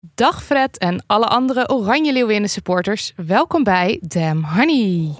[0.00, 3.12] Dag Fred en alle andere Oranje Leeuwinnen supporters.
[3.16, 5.14] Welkom bij Damn Honey.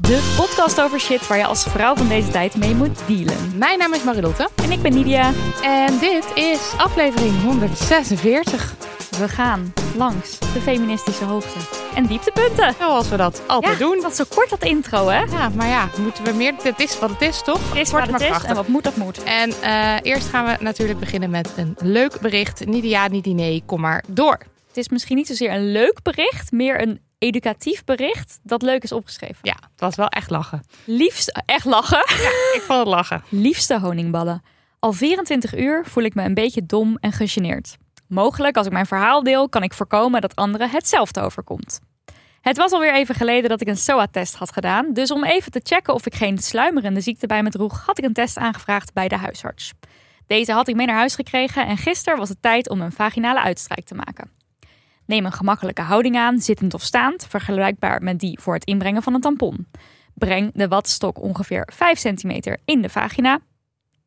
[0.00, 3.58] De podcast over shit waar je als vrouw van deze tijd mee moet dealen.
[3.58, 5.32] Mijn naam is Marilotte En ik ben Nidia.
[5.62, 8.74] en dit is aflevering 146.
[9.18, 11.58] We gaan langs de feministische hoogte.
[11.94, 12.74] En dieptepunten.
[12.78, 14.00] Zoals we dat altijd ja, doen.
[14.00, 15.20] Dat is zo kort dat intro, hè?
[15.20, 16.54] Ja, maar ja, moeten we meer...
[16.62, 17.68] Het is wat het is, toch?
[17.68, 18.50] Het is Kort wat maar het is krachtig.
[18.50, 19.22] en wat moet, dat moet.
[19.22, 22.66] En eh, eerst gaan we natuurlijk beginnen met een leuk bericht.
[22.66, 24.38] Niet ja, niet nee, kom maar door.
[24.68, 28.92] Het is misschien niet zozeer een leuk bericht, meer een educatief bericht dat leuk is
[28.92, 29.38] opgeschreven.
[29.42, 30.62] Ja, het was wel echt lachen.
[30.84, 32.02] Liefst, echt lachen.
[32.56, 33.22] Ik vond het lachen.
[33.28, 34.42] Liefste honingballen.
[34.78, 37.76] Al 24 uur voel ik me een beetje dom en gegeneerd.
[38.12, 41.80] Mogelijk, als ik mijn verhaal deel, kan ik voorkomen dat anderen hetzelfde overkomt.
[42.40, 45.60] Het was alweer even geleden dat ik een SOA-test had gedaan, dus om even te
[45.62, 49.08] checken of ik geen sluimerende ziekte bij me droeg, had ik een test aangevraagd bij
[49.08, 49.72] de huisarts.
[50.26, 53.40] Deze had ik mee naar huis gekregen en gisteren was het tijd om een vaginale
[53.40, 54.30] uitstrijk te maken.
[55.06, 59.14] Neem een gemakkelijke houding aan, zittend of staand, vergelijkbaar met die voor het inbrengen van
[59.14, 59.66] een tampon.
[60.14, 63.40] Breng de watstok ongeveer 5 centimeter in de vagina.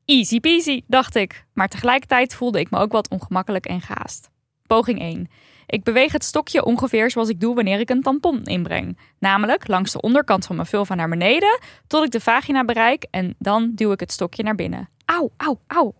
[0.05, 1.45] Easy peasy, dacht ik.
[1.53, 4.29] Maar tegelijkertijd voelde ik me ook wat ongemakkelijk en gehaast.
[4.67, 5.29] Poging 1.
[5.65, 8.97] Ik beweeg het stokje ongeveer zoals ik doe wanneer ik een tampon inbreng.
[9.19, 13.35] Namelijk langs de onderkant van mijn vulva naar beneden, tot ik de vagina bereik en
[13.39, 14.89] dan duw ik het stokje naar binnen.
[15.05, 15.95] Auw, auw, auw.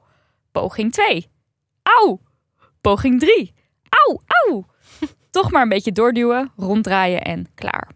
[0.52, 1.30] Poging 2.
[1.84, 2.22] Auw.
[2.82, 3.54] Poging 3.
[3.90, 4.66] Auw, auw.
[5.32, 7.92] Toch maar een beetje doorduwen, ronddraaien en klaar.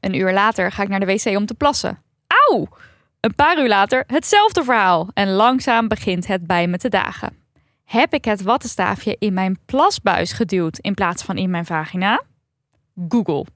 [0.00, 2.02] Een uur later ga ik naar de wc om te plassen.
[2.26, 2.68] Auw!
[3.20, 7.36] Een paar uur later hetzelfde verhaal en langzaam begint het bij me te dagen.
[7.84, 12.22] Heb ik het wattenstaafje in mijn plasbuis geduwd in plaats van in mijn vagina?
[13.08, 13.46] Google.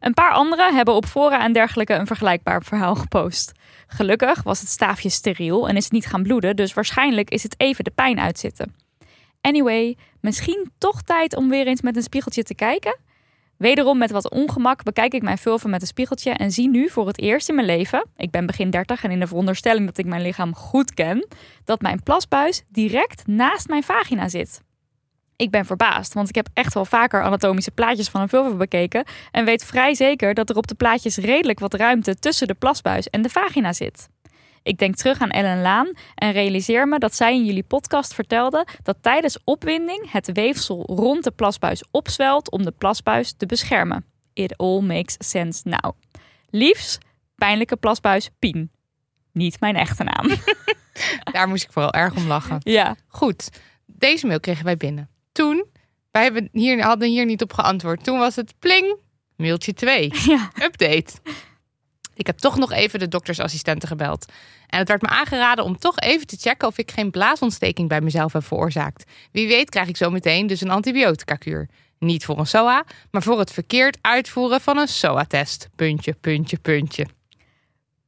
[0.00, 3.52] Een paar anderen hebben op fora en dergelijke een vergelijkbaar verhaal gepost.
[3.86, 7.54] Gelukkig was het staafje steriel en is het niet gaan bloeden, dus waarschijnlijk is het
[7.56, 8.74] even de pijn uitzitten.
[9.40, 12.98] Anyway, misschien toch tijd om weer eens met een spiegeltje te kijken?
[13.60, 17.06] Wederom met wat ongemak bekijk ik mijn vulva met een spiegeltje en zie nu voor
[17.06, 20.06] het eerst in mijn leven, ik ben begin 30 en in de veronderstelling dat ik
[20.06, 21.26] mijn lichaam goed ken,
[21.64, 24.60] dat mijn plasbuis direct naast mijn vagina zit.
[25.36, 29.04] Ik ben verbaasd, want ik heb echt wel vaker anatomische plaatjes van een vulva bekeken
[29.30, 33.08] en weet vrij zeker dat er op de plaatjes redelijk wat ruimte tussen de plasbuis
[33.08, 34.08] en de vagina zit.
[34.62, 38.66] Ik denk terug aan Ellen Laan en realiseer me dat zij in jullie podcast vertelde
[38.82, 44.04] dat tijdens opwinding het weefsel rond de plasbuis opzwelt om de plasbuis te beschermen.
[44.32, 45.92] It all makes sense now.
[46.50, 46.98] Liefs,
[47.34, 48.70] pijnlijke plasbuis Pien.
[49.32, 50.28] Niet mijn echte naam.
[51.32, 52.58] Daar moest ik vooral erg om lachen.
[52.60, 52.96] ja.
[53.08, 53.48] Goed,
[53.86, 55.08] deze mail kregen wij binnen.
[55.32, 55.66] Toen,
[56.10, 58.04] wij hebben hier, hadden hier niet op geantwoord.
[58.04, 58.98] Toen was het pling,
[59.36, 60.12] mailtje 2.
[60.26, 60.50] Ja.
[60.62, 61.12] Update.
[62.20, 64.32] Ik heb toch nog even de doktersassistenten gebeld.
[64.66, 68.00] En het werd me aangeraden om toch even te checken of ik geen blaasontsteking bij
[68.00, 69.04] mezelf heb veroorzaakt.
[69.32, 71.68] Wie weet krijg ik zo meteen dus een antibiotica-kuur.
[71.98, 75.68] Niet voor een SOA, maar voor het verkeerd uitvoeren van een SOA-test.
[75.76, 77.06] Puntje, puntje, puntje.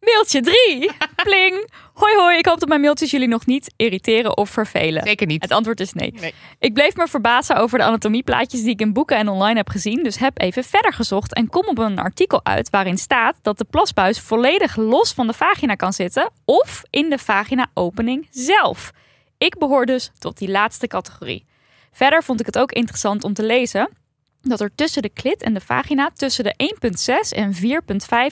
[0.05, 0.91] Mailtje 3.
[1.25, 1.71] Pling.
[1.93, 5.03] Hoi hoi, ik hoop dat mijn mailtjes jullie nog niet irriteren of vervelen.
[5.03, 5.43] Zeker niet.
[5.43, 6.15] Het antwoord is nee.
[6.21, 6.35] Nee.
[6.59, 10.03] Ik bleef me verbazen over de anatomieplaatjes die ik in boeken en online heb gezien,
[10.03, 13.65] dus heb even verder gezocht en kom op een artikel uit waarin staat dat de
[13.65, 18.91] plasbuis volledig los van de vagina kan zitten of in de vagina-opening zelf.
[19.39, 21.45] Ik behoor dus tot die laatste categorie.
[21.93, 23.89] Verder vond ik het ook interessant om te lezen
[24.43, 26.55] dat er tussen de klit en de vagina tussen de
[27.31, 27.55] 1,6 en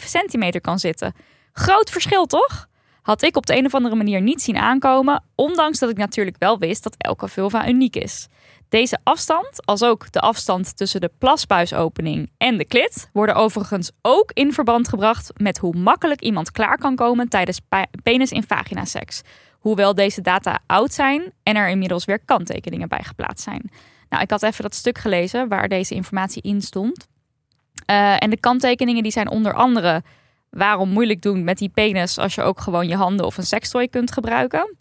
[0.00, 1.14] 4,5 centimeter kan zitten.
[1.60, 2.66] Groot verschil toch?
[3.02, 6.36] Had ik op de een of andere manier niet zien aankomen, ondanks dat ik natuurlijk
[6.38, 8.28] wel wist dat elke vulva uniek is.
[8.68, 14.30] Deze afstand, als ook de afstand tussen de plasbuisopening en de klit, worden overigens ook
[14.32, 18.84] in verband gebracht met hoe makkelijk iemand klaar kan komen tijdens pa- penis in vagina
[18.84, 19.22] seks.
[19.58, 23.70] Hoewel deze data oud zijn en er inmiddels weer kanttekeningen bij geplaatst zijn.
[24.08, 27.06] Nou, ik had even dat stuk gelezen waar deze informatie in stond.
[27.86, 30.02] Eh, en de kanttekeningen die zijn onder andere
[30.50, 33.88] waarom moeilijk doen met die penis als je ook gewoon je handen of een sextoy
[33.88, 34.76] kunt gebruiken.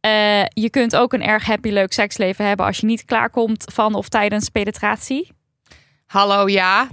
[0.00, 3.94] Eh, je kunt ook een erg happy leuk seksleven hebben als je niet klaarkomt van
[3.94, 5.32] of tijdens penetratie.
[6.06, 6.88] Hallo, ja.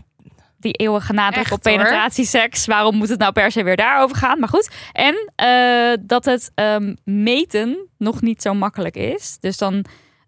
[0.58, 2.66] Die eeuwige nadruk Echt, op penetratieseks.
[2.66, 4.40] Waarom moet het nou per se weer daarover gaan?
[4.40, 4.70] Maar goed.
[4.92, 9.38] En eh, dat het ehm, meten nog niet zo makkelijk is.
[9.40, 9.86] Dus dan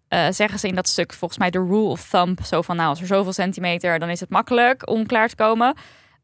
[0.08, 2.44] eh, zeggen ze in dat stuk volgens mij de rule of thumb.
[2.44, 5.74] Zo van nou, als er zoveel centimeter, dan is het makkelijk om klaar te komen.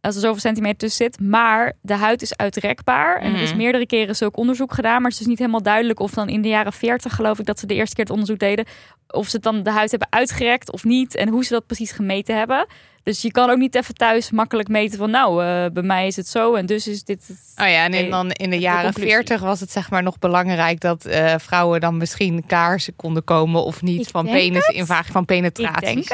[0.01, 1.21] Als er zoveel centimeter tussen zit.
[1.21, 3.21] Maar de huid is uitrekbaar.
[3.21, 3.59] En er is Mhm.
[3.59, 4.95] meerdere keren zulk onderzoek gedaan.
[5.03, 7.45] Maar het is dus niet helemaal duidelijk of dan in de jaren 40 geloof ik
[7.47, 8.65] dat ze de eerste keer het onderzoek deden.
[9.09, 11.15] Of ze dan de huid hebben uitgerekt of niet.
[11.17, 12.67] En hoe ze dat precies gemeten hebben.
[13.03, 16.17] Dus je kan ook niet even thuis makkelijk meten van nou, eh, bij mij is
[16.17, 17.53] het zo en dus is dit het.
[17.67, 19.11] Oh ja, en in, dan in de jaren conclusie.
[19.13, 23.65] 40 was het zeg maar nog belangrijk dat eh, vrouwen dan misschien kaarsen konden komen
[23.65, 26.07] of niet Ik van penis in vagina van penetratie.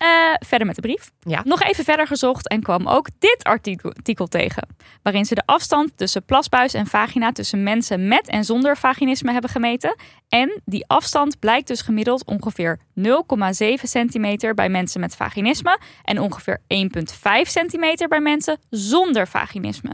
[0.00, 0.08] Eh,
[0.46, 1.10] verder met de brief.
[1.20, 1.40] Ja.
[1.44, 4.68] Nog even verder gezocht en kwam ook dit artikel, artikel tegen.
[5.02, 9.50] Waarin ze de afstand tussen plasbuis en vagina tussen mensen met en zonder vaginisme hebben
[9.50, 9.96] gemeten.
[10.28, 15.78] En die afstand blijkt dus gemiddeld ongeveer 0,7 centimeter bij mensen met vaginisme.
[16.04, 19.92] En ongeveer 1,5 centimeter bij mensen zonder vaginisme.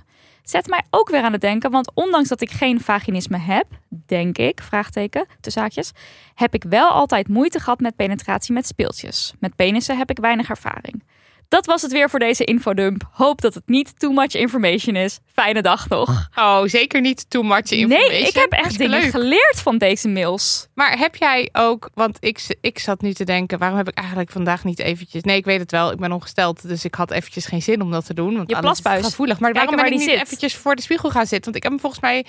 [0.49, 4.39] Zet mij ook weer aan het denken, want ondanks dat ik geen vaginisme heb, denk
[4.39, 5.93] ik, vraagteken, tussen haakjes,
[6.35, 9.33] heb ik wel altijd moeite gehad met penetratie met speeltjes.
[9.41, 11.03] Met penissen heb ik weinig ervaring.
[11.49, 13.09] Dat was het weer voor deze infodump.
[13.13, 15.19] Hoop dat het niet too much information is.
[15.33, 16.29] Fijne dag nog.
[16.35, 18.11] Oh, zeker niet too much information.
[18.11, 19.11] Nee, ik heb echt dingen leuk.
[19.11, 20.69] geleerd van deze mails.
[20.75, 24.31] Maar heb jij ook, want ik, ik zat nu te denken, waarom heb ik eigenlijk
[24.31, 25.23] vandaag niet eventjes...
[25.23, 27.91] Nee, ik weet het wel, ik ben ongesteld, dus ik had eventjes geen zin om
[27.91, 28.37] dat te doen.
[28.37, 29.05] Want Je alles is plasbuis.
[29.05, 29.41] gevoelig.
[29.41, 30.27] Maar Kijken waarom ben waar ik niet zit.
[30.27, 31.45] eventjes voor de spiegel gaan zitten?
[31.45, 32.25] Want ik heb hem volgens mij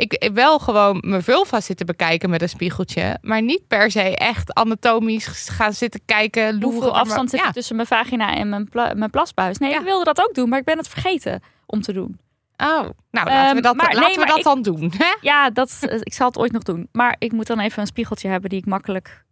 [0.00, 3.18] ik, wel gewoon mijn vulva zitten bekijken met een spiegeltje.
[3.22, 6.62] Maar niet per se echt anatomisch gaan zitten kijken.
[6.62, 7.52] Hoeveel afstand zit er ja.
[7.52, 9.58] tussen mijn vagina en mijn, pla- mijn plasbuis?
[9.58, 9.78] Nee, Ja.
[9.78, 12.18] ik wilde dat ook doen, maar ik ben het vergeten om te doen.
[12.56, 14.92] Oh, nou laten we Ehm, dat, maar laten nee, we dat ik- dan doen.
[14.96, 15.14] Hè?
[15.20, 16.88] Ja, dat, eh, ik zal het ooit nog doen.
[16.92, 19.24] Maar ik moet dan even een spiegeltje hebben die ik makkelijk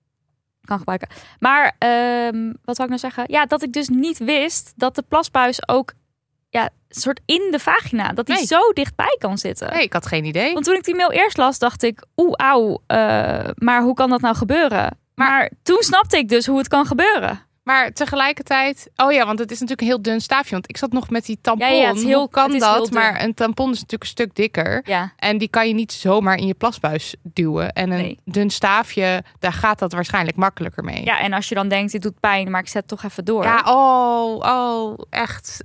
[0.65, 1.09] kan gebruiken.
[1.39, 3.25] Maar ehm, wat zou ik nou zeggen?
[3.27, 5.93] Ja, dat ik dus niet wist dat de plasbuis ook
[6.51, 8.45] ja, soort in de vagina, dat die Nee.
[8.47, 9.71] zo dichtbij kan zitten.
[9.73, 10.53] Nee, ik had geen idee.
[10.53, 14.11] Want toen ik die mail eerst las, dacht ik, oeh, auw, eh, maar hoe kan
[14.11, 14.99] dat nou gebeuren?
[15.15, 17.41] Maar, toen snapte ik dus hoe het kan gebeuren.
[17.69, 20.51] Maar tegelijkertijd, oh ja, want het is natuurlijk een heel dun staafje.
[20.53, 21.67] Want ik zat nog met die tampon.
[21.69, 22.91] Ja, ja, het is heel- Hoe kan dat?
[22.91, 24.83] Maar een tampon is natuurlijk een stuk dikker.
[24.85, 27.73] Ja, En die kan je niet zomaar in je plasbuis duwen.
[27.73, 28.19] En een Nee.
[28.25, 31.05] dun staafje, daar gaat dat waarschijnlijk makkelijker mee.
[31.05, 33.43] ja, en als je dan denkt, dit doet pijn, maar ik zet toch even door.
[33.45, 35.65] Ja, oh, oh, echt.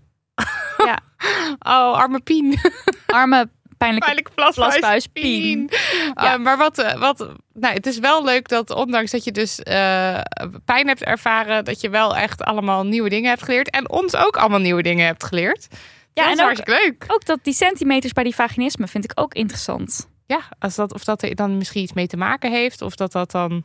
[0.77, 0.97] Ja.
[1.59, 2.59] Oh, arme Pien.
[3.05, 3.49] Arme,
[3.83, 4.77] pijnlijke Pijnlijke plasbuis.
[4.77, 5.69] plasbuis, Pien.
[6.13, 6.23] Ja.
[6.23, 6.37] Ja.
[6.37, 7.17] maar wat, eh, wat,
[7.53, 10.19] nou, het is wel leuk dat ondanks dat je dus eh,
[10.65, 13.69] pijn hebt ervaren, dat je wel echt allemaal nieuwe dingen hebt geleerd.
[13.69, 15.67] En ons ook allemaal nieuwe dingen hebt geleerd.
[15.69, 15.77] Ja,
[16.13, 17.05] dat en is ook- hartstikke leuk.
[17.07, 20.09] Ook dat die centimeters bij die vaginisme vind ik ook interessant.
[20.25, 22.81] Ja, als dat, of dat er dan misschien iets mee te maken heeft.
[22.81, 23.63] Of dat dat dan...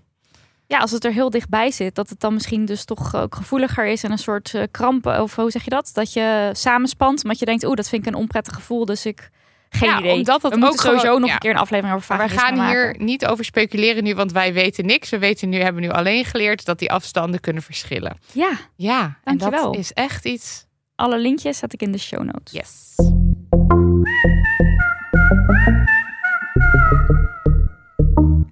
[0.67, 3.87] Ja, als het er heel dichtbij zit, dat het dan misschien dus toch ook gevoeliger
[3.87, 5.91] is en een soort eh, krampen, of hoe zeg je dat?
[5.93, 9.31] Dat je samenspant, omdat je denkt, oeh, dat vind ik een onprettig gevoel, dus ik
[9.71, 10.13] geen Ja, idee.
[10.13, 11.35] omdat het We moeten ook sowieso gewoon- nog ja.
[11.35, 14.53] een keer een aflevering over Maar we gaan hier niet over speculeren nu, want wij
[14.53, 15.11] weten niks.
[15.11, 18.17] We weten nu, hebben nu alleen geleerd dat die afstanden kunnen verschillen.
[18.33, 20.67] Ja, Ja, en dat is echt iets...
[20.95, 22.53] alle linkjes zet ik in de show notes.
[22.53, 22.95] Yes.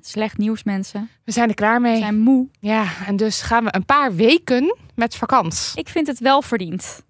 [0.01, 1.11] Slecht nieuws, mensen.
[1.25, 1.99] We zijn er klaar We mee.
[1.99, 2.49] zijn moe.
[2.61, 5.81] Ja, en dus gaan we een paar weken met vakantie.
[5.81, 7.05] Ik vind het wel verdiend.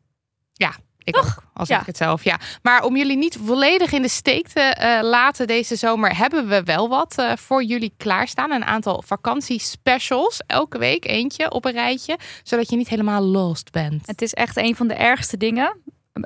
[1.06, 1.26] Ik Toch?
[1.26, 1.80] ook, als Ja.
[1.80, 2.38] ik het zelf, ja.
[2.62, 6.62] Maar om jullie niet volledig in de steek te eh, laten deze zomer, hebben we
[6.62, 8.50] wel wat eh, voor jullie klaarstaan.
[8.50, 10.42] Een aantal vakantiespecials.
[10.46, 14.06] Elke week eentje op een rijtje, zodat je niet helemaal lost bent.
[14.06, 15.76] Het is echt een van de ergste dingen,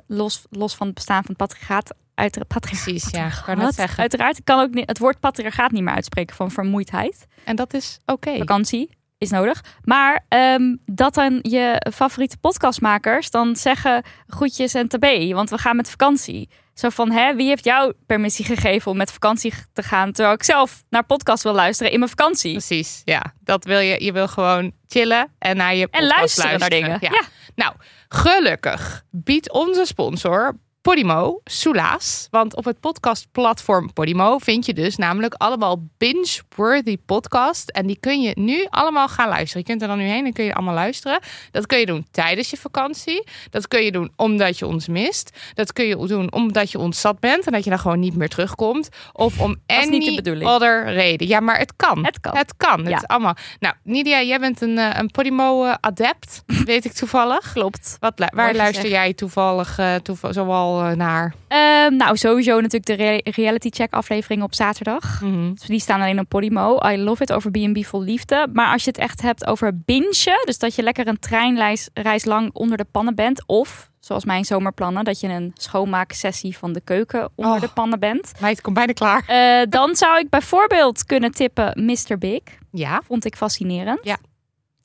[0.07, 1.95] los, los van het bestaan van het patriarchaat.
[2.15, 2.39] Uit.
[2.49, 3.27] Precies, ja.
[3.27, 3.99] Ik kan het zeggen.
[3.99, 7.27] Uiteraard, kan ook niet, het woord patriarchaat niet meer uitspreken van vermoeidheid.
[7.45, 8.37] En dat is oké.
[8.37, 9.65] vakantie is nodig.
[9.85, 15.77] Maar ehm, dat dan je favoriete podcastmakers dan zeggen groetjes en tabé, want we gaan
[15.77, 16.49] met vakantie.
[16.75, 20.43] Zo van, hè, wie heeft jou permissie gegeven om met vakantie te gaan, terwijl ik
[20.43, 22.53] zelf naar podcast wil luisteren in mijn vakantie?
[22.53, 23.35] Precies, ja.
[23.41, 24.05] Dat wil je.
[24.05, 26.99] Je wil gewoon chillen en naar je En podcast luisteren, naar dingen.
[27.01, 27.11] Ja.
[27.13, 27.23] Ja.
[27.55, 27.75] Nou,
[28.09, 32.29] gelukkig biedt onze sponsor Podimo, Soelaas.
[32.31, 37.71] Want op het podcastplatform Podimo vind je dus namelijk allemaal binge-worthy podcast.
[37.71, 39.63] En die kun je nu allemaal gaan luisteren.
[39.63, 41.21] Je kunt er dan nu heen en kun je allemaal luisteren.
[41.51, 43.27] Dat kun je doen tijdens je vakantie.
[43.51, 45.39] Dat kun je doen omdat je ons mist.
[45.55, 48.17] Dat kun je doen omdat je ons zat bent en dat je dan gewoon niet
[48.17, 48.89] meer terugkomt.
[49.13, 51.27] Of om any other reden.
[51.27, 52.05] Ja, maar het kan.
[52.05, 52.37] Het kan.
[52.37, 52.85] Het kan.
[52.87, 53.37] Het is allemaal.
[53.59, 57.53] Nou, Nidia, jij bent een, eh, een Podimo-adept, weet ik toevallig.
[57.61, 57.97] Klopt.
[57.99, 58.89] Wat, waar luister gezegd.
[59.03, 60.33] jij toevallig, eh toeval,
[60.79, 61.35] eh, naar?
[61.49, 65.21] Ehm, nou, sowieso natuurlijk de rea- reality check aflevering op zaterdag.
[65.21, 65.51] Mhm.
[65.53, 66.79] Dus die staan alleen op Podimo.
[66.87, 68.49] I love it over B&B vol liefde.
[68.53, 72.25] Maar als je het echt hebt over bingen, dus dat je lekker een treinreis reis
[72.25, 76.81] lang onder de pannen bent, of zoals mijn zomerplannen, dat je een schoonmaaksessie van de
[76.81, 77.61] keuken onder Oh.
[77.61, 79.25] de pannen bent, Meid, ik kom bijna klaar.
[79.27, 82.19] Eh, dan zou ik bijvoorbeeld kunnen tippen Mr.
[82.19, 82.41] Big.
[82.73, 83.99] Ja, Vond ik fascinerend.
[84.03, 84.17] Ja.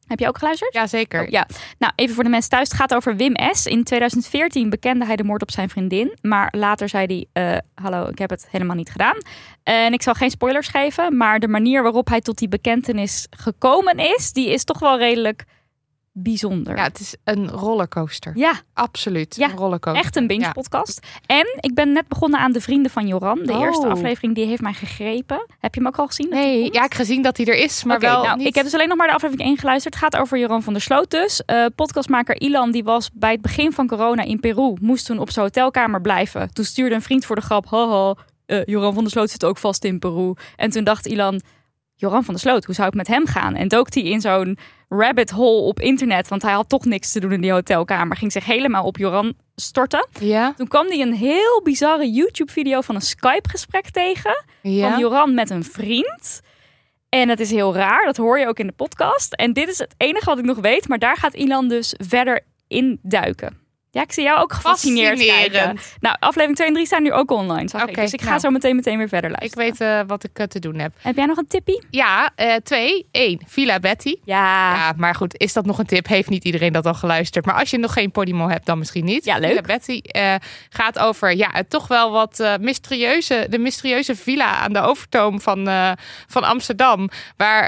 [0.08, 0.74] Heb je ook geluisterd?
[0.74, 1.22] ja zeker.
[1.22, 1.48] Oh, ja.
[1.78, 2.68] Nou, even voor de mensen thuis.
[2.68, 3.66] Het gaat over Wim S.
[3.66, 6.18] In 2014 bekende hij de moord op zijn vriendin.
[6.22, 9.18] Maar later zei hij, eh, hallo, ik heb het helemaal niet gedaan.
[9.64, 11.18] En ik zal geen spoilers geven.
[11.18, 15.44] Maar de manier waarop hij tot die bekentenis gekomen is, die is toch wel redelijk
[16.18, 16.76] bijzonder.
[16.76, 18.32] Ja, het is een rollercoaster.
[18.36, 20.04] Ja, Absoluut, Ja, een rollercoaster.
[20.04, 21.08] echt een binge podcast.
[21.26, 23.40] En ik ben net begonnen aan De Vrienden van Joran.
[23.44, 23.60] De Oh.
[23.62, 25.46] eerste aflevering die heeft mij gegrepen.
[25.60, 26.30] Heb je hem ook al gezien?
[26.30, 28.48] Nee, ja, ik heb gezien dat hij er is, maar wel nou, niet...
[28.48, 29.94] ik heb dus alleen nog maar de aflevering 1 geluisterd.
[29.94, 31.46] Het gaat over Joran van der Sloot dus.
[31.46, 34.74] Eh, podcastmaker Ilan, die was bij het begin van corona in Peru.
[34.82, 36.54] Moest toen op zijn hotelkamer blijven.
[36.54, 37.66] Toen stuurde een vriend voor de grap...
[37.70, 40.34] Haha, eh, Joran van der Sloot zit ook vast in Peru.
[40.56, 41.42] En toen dacht Ilan...
[41.96, 43.56] Joran van der Sloot, hoe zou ik met hem gaan?
[43.56, 44.58] En dook hij in zo'n
[44.90, 46.28] rabbit hole op internet.
[46.28, 48.18] Want hij had toch niks te doen in die hotelkamer.
[48.18, 50.08] Ging zich helemaal op Joran storten.
[50.20, 55.00] Ja, Toen kwam hij een heel bizarre YouTube-video van een Skype-gesprek tegen van.
[55.00, 56.42] Joran met een vriend.
[57.10, 59.34] En het is heel raar, dat hoor je ook in de podcast.
[59.34, 62.42] En dit is het enige wat ik nog weet, maar daar gaat Ilan dus verder
[62.68, 63.58] in duiken.
[63.96, 65.78] Ja, ik zie jou ook gefascineerd kijken.
[66.00, 67.96] Nou, aflevering 2 en 3 staan nu ook online, zag ik.
[67.96, 68.40] Dus ik ga nou.
[68.40, 69.68] zo meteen meteen weer verder Ik luisteren.
[69.68, 70.92] weet eh, wat ik eh, te doen heb.
[71.02, 71.84] Heb jij nog een tippie?
[71.90, 73.08] Ja, eh, twee.
[73.12, 74.16] Eén, Villa Betty.
[74.24, 74.76] Ja.
[74.76, 76.08] Ja, maar goed, is dat nog een tip?
[76.08, 77.46] Heeft niet iedereen dat al geluisterd?
[77.46, 79.26] Maar als je nog geen Podimo hebt, dan misschien niet.
[79.26, 79.50] Ja, leuk.
[79.50, 80.02] Villa Betty
[80.70, 85.70] gaat over ja, toch wel wat mysterieuze, de mysterieuze villa aan de overtoom van,
[86.28, 87.10] van Amsterdam.
[87.38, 87.66] Waar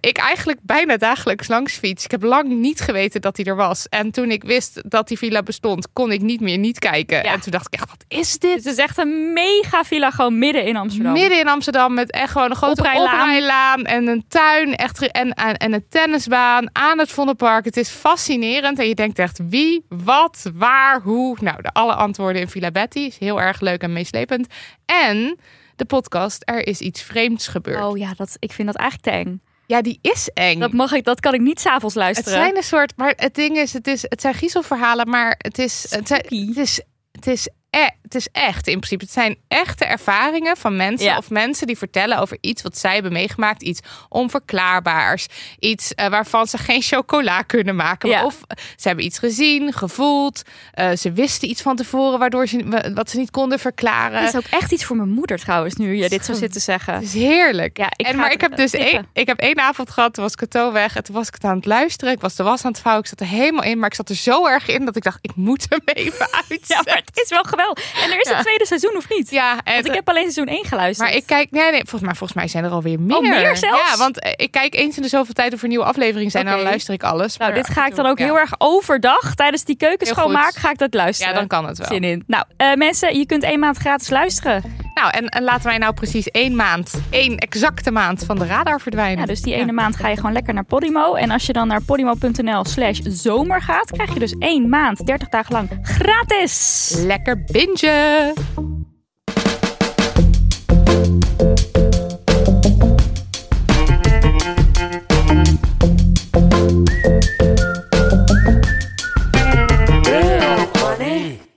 [0.00, 2.04] ik eigenlijk bijna dagelijks langs fiets.
[2.04, 3.88] Ik heb lang niet geweten dat die er was.
[3.88, 7.16] En toen ik wist dat die villa bestond, kon ik niet meer niet kijken.
[7.16, 7.32] Ja.
[7.32, 8.54] En toen dacht ik echt, wat is dit?
[8.54, 11.12] Het is echt een mega villa gewoon midden in Amsterdam.
[11.12, 13.84] Midden in Amsterdam met echt gewoon een grote Oprijlaan.
[13.84, 17.64] en een tuin echt, en, en, en een tennisbaan aan het Vondelpark.
[17.64, 21.36] Het is fascinerend en je denkt echt wie, wat, waar, hoe.
[21.40, 24.46] Nou, de alle antwoorden in Villa Betty is heel erg leuk en meeslepend.
[24.84, 25.38] En
[25.76, 27.84] de podcast Er is iets vreemds gebeurd.
[27.84, 29.40] Oh ja, dat, ik vind dat eigenlijk te eng.
[29.66, 30.58] Ja, die is eng.
[30.58, 32.32] Dat, mag ik, dat kan ik niet s'avonds het luisteren.
[32.32, 35.86] zijn een soort, maar het ding is, het, is, het zijn griezelverhalen, maar het is,
[35.90, 36.80] het, zijn, het is,
[37.12, 37.48] het is
[37.80, 39.04] e- het is echt in principe.
[39.04, 41.16] Het zijn echte ervaringen van mensen Ja.
[41.16, 43.62] of mensen die vertellen over iets wat zij hebben meegemaakt.
[43.62, 45.26] Iets onverklaarbaars.
[45.58, 48.08] Iets eh, waarvan ze geen chocola kunnen maken.
[48.08, 48.24] Ja.
[48.24, 48.40] Of
[48.76, 50.42] ze hebben iets gezien, gevoeld.
[50.72, 54.18] eh, ze wisten iets van tevoren waardoor ze wat ze niet konden verklaren.
[54.20, 56.58] Het is ook echt iets voor mijn moeder trouwens, nu je dit zo zit te
[56.60, 56.94] zeggen.
[56.94, 57.76] Het is heerlijk.
[57.76, 60.34] Ja, ik en, maar ik heb dus één, ik heb één avond gehad, toen was
[60.34, 60.96] Cato weg.
[60.96, 62.14] En toen was ik het aan het luisteren.
[62.14, 63.02] Ik was de was aan het vouwen.
[63.04, 63.78] Ik zat er helemaal in.
[63.78, 66.64] Maar ik zat er zo erg in dat ik dacht, ik moet hem even uit.
[66.68, 67.65] Ja, maar het is wel geweldig.
[67.74, 68.36] En er is Ja.
[68.36, 69.30] een tweede seizoen of niet?
[69.30, 71.08] Ja, en Want ik heb alleen seizoen 1 geluisterd.
[71.08, 73.16] maar ik kijk, nee, nee, volgens mij, volgens mij zijn er alweer meer.
[73.16, 73.90] Oh, meer zelfs?
[73.90, 76.46] Ja, want eh, ik kijk eens in de zoveel tijd of er nieuwe afleveringen zijn.
[76.46, 77.36] En dan luister ik alles.
[77.36, 80.78] Nou, Maar dit ga ik dan ook heel erg overdag tijdens die keukenschoonmaak ga ik
[80.78, 81.32] dat luisteren.
[81.32, 81.86] Ja, dan kan het wel.
[81.86, 82.24] Zin in.
[82.26, 84.84] Nou, eh, mensen, je kunt één maand gratis luisteren.
[84.94, 88.80] Nou, en, en laten wij nou precies één maand, één exacte maand van de radar
[88.80, 89.18] verdwijnen.
[89.18, 91.14] Ja, dus die ene maand ga je gewoon lekker naar Podimo.
[91.14, 95.28] En als je dan naar podimo.nl slash zomer gaat, krijg je dus één maand, 30
[95.28, 96.94] dagen lang, gratis.
[96.98, 98.34] Lekker bingen!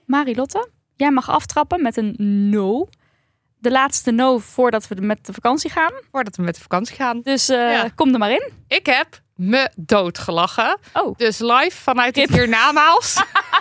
[0.06, 2.14] Marilotte, jij mag aftrappen met een
[2.50, 2.88] no.
[3.58, 5.92] De laatste no voordat we met de vakantie gaan.
[6.12, 7.20] Voordat we met de vakantie gaan.
[7.22, 7.88] Dus eh, Ja.
[7.94, 8.50] kom er maar in.
[8.68, 10.78] Ik heb me doodgelachen.
[10.92, 12.36] Oh, Dus live vanuit het Kip.
[12.38, 13.22] hiernamaals.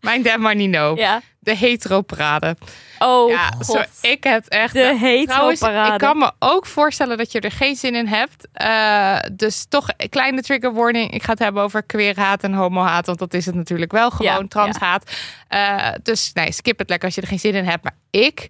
[0.00, 0.96] Mijn Damn Money No.
[0.96, 1.20] ja.
[1.38, 2.56] De hetero-parade.
[2.98, 3.66] Oh, ja, god.
[3.66, 4.72] zo, ik heb echt...
[4.72, 5.92] De Trouwens, hetero-parade.
[5.92, 8.48] ik kan me ook voorstellen dat je er geen zin in hebt.
[8.52, 11.10] Eh, dus toch een kleine trigger warning.
[11.10, 13.06] Ik ga het hebben over queerhaat en homohaat.
[13.06, 14.32] Want dat is het natuurlijk wel gewoon.
[14.32, 15.10] Ja, transhaat.
[15.48, 17.84] Eh, dus nee, skip het lekker als je er geen zin in hebt.
[17.84, 18.48] Maar ik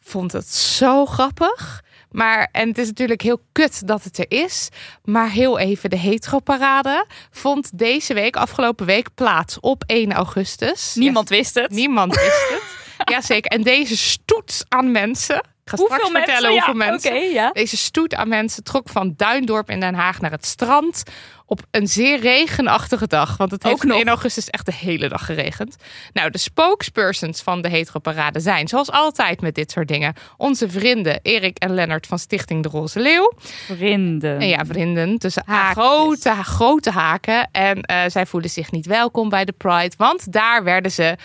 [0.00, 1.82] vond het zo grappig.
[2.12, 4.68] Maar, en het is natuurlijk heel kut dat het er is.
[5.04, 10.94] Maar heel even, de heteroparade vond deze week, afgelopen week, plaats op 1 augustus.
[10.94, 11.70] Niemand wist het.
[11.70, 12.62] Niemand wist het.
[13.14, 13.50] Jazeker.
[13.50, 15.42] En deze stoet aan mensen.
[15.78, 16.32] Ga hoeveel straks mensen?
[16.32, 17.30] vertellen Ja, hoeveel mensen.
[17.30, 17.50] Ja.
[17.52, 21.02] Deze stoet aan mensen trok van Duindorp in Den Haag naar het strand
[21.46, 23.36] op een zeer regenachtige dag.
[23.36, 25.76] Want het heeft in augustus echt de hele dag geregend.
[26.12, 31.20] Nou, de spokespersons van de heteroparade zijn, zoals altijd met dit soort dingen, onze vrienden
[31.22, 33.32] Erik en Lennart van Stichting De Roze Leeuw.
[33.66, 34.40] Vrienden.
[34.40, 35.84] En ja, vrienden tussen Haakjes.
[35.84, 37.48] grote, grote haken.
[37.52, 41.16] En eh, zij voelen zich niet welkom bij de Pride, want daar werden ze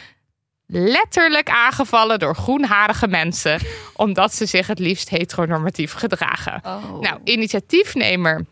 [0.67, 3.59] letterlijk aangevallen door groenharige mensen,
[3.93, 6.61] omdat ze zich het liefst heteronormatief gedragen.
[6.65, 6.99] Oh.
[6.99, 8.45] Nou, initiatiefnemer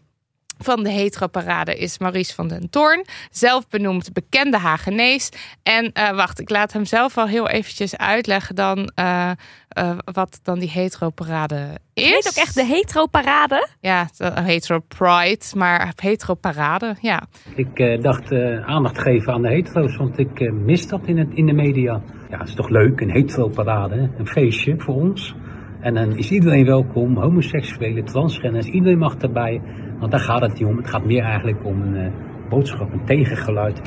[0.57, 3.05] van de heteroparade is Maurice van den Toorn.
[3.31, 5.29] Zelf benoemd bekende Hagenees.
[5.63, 8.91] En eh, wacht, ik laat hem zelf wel heel eventjes uitleggen dan...
[8.95, 9.31] eh,
[9.75, 12.03] eh, wat dan die heteroparade is.
[12.03, 13.67] Het heet ook echt de hetero-parade.
[13.79, 17.23] Ja, de hetero pride, maar heteroparade, ja.
[17.55, 21.17] Ik eh, dacht eh, aandacht geven aan de hetero's, want ik eh, mis dat in,
[21.17, 22.01] het, in de media.
[22.29, 24.07] Ja, het is toch leuk, een hetero-parade, hè?
[24.17, 25.35] een feestje voor ons.
[25.79, 29.61] En dan is iedereen welkom, homoseksuelen, transgenders, iedereen mag erbij.
[29.99, 30.77] Want daar gaat het niet om.
[30.77, 32.13] Het gaat meer eigenlijk om een
[32.49, 33.81] boodschap, een tegengeluid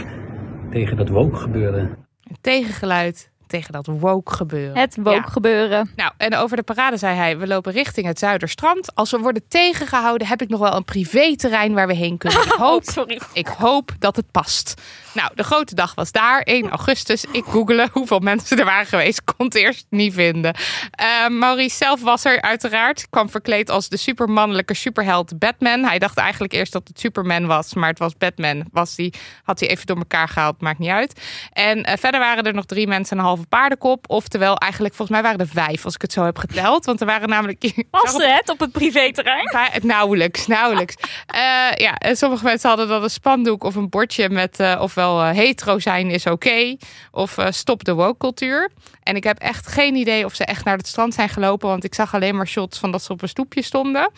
[0.71, 1.81] tegen dat woke gebeuren.
[2.23, 4.77] Een tegengeluid tegen dat woke gebeuren.
[4.79, 5.23] Het woke Ja.
[5.23, 5.91] gebeuren.
[5.97, 8.95] Nou, en over de parade zei hij: we lopen richting het Zuiderstrand.
[8.95, 12.43] Als we worden tegengehouden, heb ik nog wel een privéterrein waar we heen kunnen.
[12.43, 13.21] Ik hoop, Oh, sorry.
[13.33, 14.83] ik hoop dat het past.
[15.19, 17.25] Nou, de grote dag was daar, 1 augustus.
[17.33, 19.25] Ik googelde hoeveel mensen er waren geweest.
[19.25, 20.55] Kon het eerst niet vinden.
[20.91, 23.07] Eh, Maurice zelf was er uiteraard.
[23.11, 25.85] Kwam verkleed als de supermannelijke superheld Batman.
[25.85, 28.65] Hij dacht eigenlijk eerst dat het Superman was, maar het was Batman.
[28.73, 31.21] Was die, had hij even door elkaar gehaald, maakt niet uit.
[31.53, 34.05] En eh, verder waren er nog drie mensen en een halve paardenkop.
[34.11, 36.85] Oftewel, eigenlijk volgens mij waren er vijf, als ik het zo heb geteld.
[36.85, 37.59] Want er waren namelijk...
[37.91, 39.49] Paste het op het privéterrein?
[39.83, 40.95] Nauwelijks, nauwelijks.
[41.29, 45.31] Eh, ja, en sommige mensen hadden dan een spandoek of een bordje met eh, ofwel
[45.31, 46.77] eh, hetero zijn is oké
[47.11, 48.71] of eh, stop de woke cultuur.
[49.03, 51.85] En ik heb echt geen idee of ze echt naar het strand zijn gelopen, want
[51.85, 54.11] ik zag alleen maar shots van dat ze op een stoepje stonden.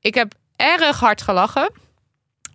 [0.00, 1.70] Ik heb erg hard gelachen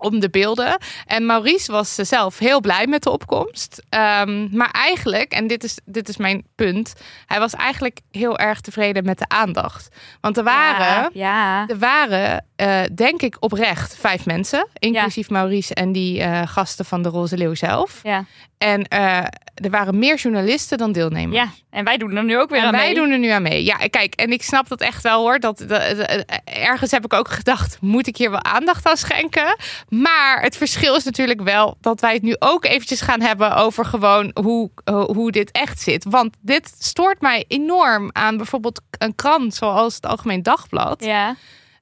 [0.03, 0.77] om de beelden.
[1.05, 3.81] En Maurice was zelf heel blij met de opkomst.
[3.89, 6.93] Ehm, maar eigenlijk, en dit is, dit is mijn punt,
[7.25, 9.87] hij was eigenlijk heel erg tevreden met de aandacht.
[10.21, 11.67] Want er waren, Ja, ja.
[11.67, 17.01] er waren eh, denk ik oprecht vijf mensen, inclusief Maurice en die eh, gasten van
[17.01, 17.99] de Roze Leeuw zelf.
[18.03, 18.25] ja.
[18.57, 19.17] En eh,
[19.55, 21.35] er waren meer journalisten dan deelnemers.
[21.37, 22.95] Ja, en wij doen er nu ook weer En aan wij mee.
[22.95, 23.63] doen er nu aan mee.
[23.63, 25.39] Ja, kijk, en ik snap dat echt wel hoor.
[25.39, 29.57] Dat, dat- dat- ergens heb ik ook gedacht, moet ik hier wel aandacht aan schenken?
[30.01, 33.85] Maar het verschil is natuurlijk wel dat wij het nu ook eventjes gaan hebben over
[33.85, 36.03] gewoon hoe, hoe dit echt zit.
[36.03, 41.03] Want dit stoort mij enorm aan bijvoorbeeld een krant zoals het Algemeen Dagblad.
[41.03, 41.35] Ja.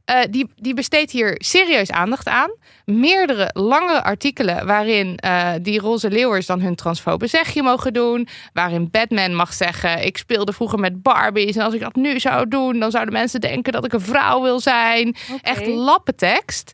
[0.05, 2.55] Eh, die, die besteedt hier serieus aandacht aan.
[2.85, 8.27] Meerdere lange artikelen waarin eh, die roze leeuwers dan hun transfobe zegje mogen doen.
[8.53, 11.55] Waarin Batman mag zeggen: Ik speelde vroeger met Barbies.
[11.55, 14.41] En als ik dat nu zou doen, dan zouden mensen denken dat ik een vrouw
[14.41, 15.15] wil zijn.
[15.41, 16.71] Echt lappentekst.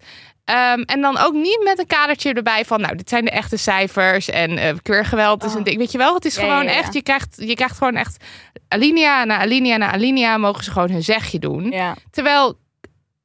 [0.47, 3.57] Ehm, en dan ook niet met een kadertje erbij van, nou, dit zijn de echte
[3.57, 5.63] cijfers en queergeweld is een Oh.
[5.65, 5.77] ding.
[5.77, 6.77] Weet je wel, het is Ja, gewoon ja, ja.
[6.77, 8.23] echt, je krijgt, je krijgt gewoon echt,
[8.67, 11.73] alinea na alinea na alinea mogen ze gewoon hun zegje doen.
[12.11, 12.59] Terwijl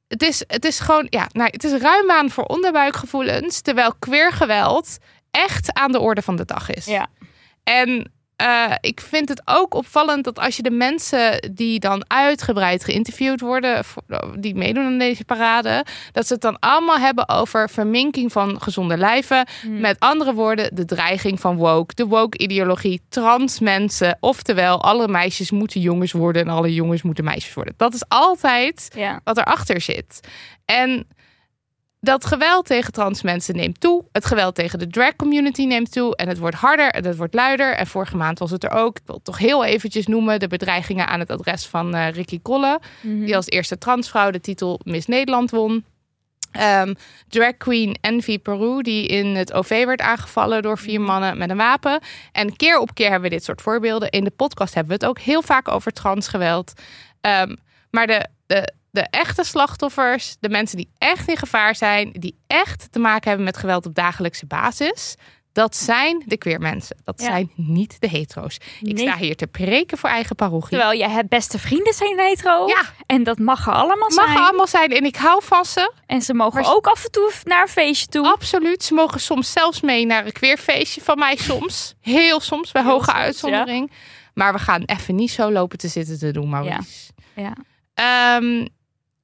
[0.07, 3.61] het is, het is gewoon, ja, nou, het is ruim aan voor onderbuikgevoelens.
[3.61, 4.97] Terwijl queergeweld
[5.31, 6.85] echt aan de orde van de dag is.
[6.85, 7.07] Ja.
[7.63, 8.12] En
[8.43, 13.41] eh, ik vind het ook opvallend dat als je de mensen die dan uitgebreid geïnterviewd
[13.41, 14.03] worden, voor-
[14.39, 18.97] die meedoen aan deze parade, dat ze het dan allemaal hebben over verminking van gezonde
[18.97, 19.47] lijven.
[19.61, 19.79] Hmm.
[19.79, 24.17] Met andere woorden, de dreiging van woke, de woke-ideologie, trans mensen.
[24.19, 27.73] Oftewel, alle meisjes moeten jongens worden en alle jongens moeten meisjes worden.
[27.77, 29.19] Dat is altijd Ja.
[29.23, 30.19] wat erachter zit.
[30.65, 31.07] En
[32.03, 34.03] dat geweld tegen trans mensen neemt toe.
[34.11, 36.15] Het geweld tegen de drag community neemt toe.
[36.15, 37.75] En het wordt harder en het wordt luider.
[37.75, 38.97] En vorige maand was het er ook.
[38.97, 40.39] Ik wil het toch heel eventjes noemen.
[40.39, 42.79] De bedreigingen aan het adres van eh, Ricky Kolle.
[43.01, 43.25] Mhm.
[43.25, 45.85] Die als eerste transvrouw de titel Miss Nederland won.
[46.51, 46.93] Ehm,
[47.27, 51.57] drag queen Envy Peru, die in het OV werd aangevallen door vier mannen met een
[51.57, 52.01] wapen.
[52.31, 54.09] En keer op keer hebben we dit soort voorbeelden.
[54.09, 56.73] In de podcast hebben we het ook heel vaak over transgeweld.
[57.21, 57.55] Ehm,
[57.89, 62.91] maar de, de, de echte slachtoffers, de mensen die echt in gevaar zijn, die echt
[62.91, 65.15] te maken hebben met geweld op dagelijkse basis,
[65.53, 66.97] dat zijn de queer mensen.
[67.03, 67.25] Dat Ja.
[67.25, 68.55] zijn niet de hetero's.
[68.55, 68.97] Ik Nee.
[69.07, 70.69] sta hier te preken voor eigen parochie.
[70.77, 72.67] Terwijl je hebt beste vrienden zijn hetero.
[72.67, 72.81] Ja.
[73.05, 74.37] En dat mag er allemaal Mag zijn.
[74.37, 75.93] er allemaal zijn en ik hou van ze.
[76.05, 78.31] En ze mogen Maar- ook af en toe naar een feestje toe.
[78.31, 78.83] Absoluut.
[78.83, 81.93] Ze mogen soms zelfs mee naar een queerfeestje van mij soms.
[82.01, 83.91] Heel soms, bij Heel hoge soms, uitzondering.
[84.33, 87.11] Maar we gaan even niet zo lopen te zitten te doen, Maurice.
[87.35, 87.53] Ja.
[87.93, 88.67] Ehm,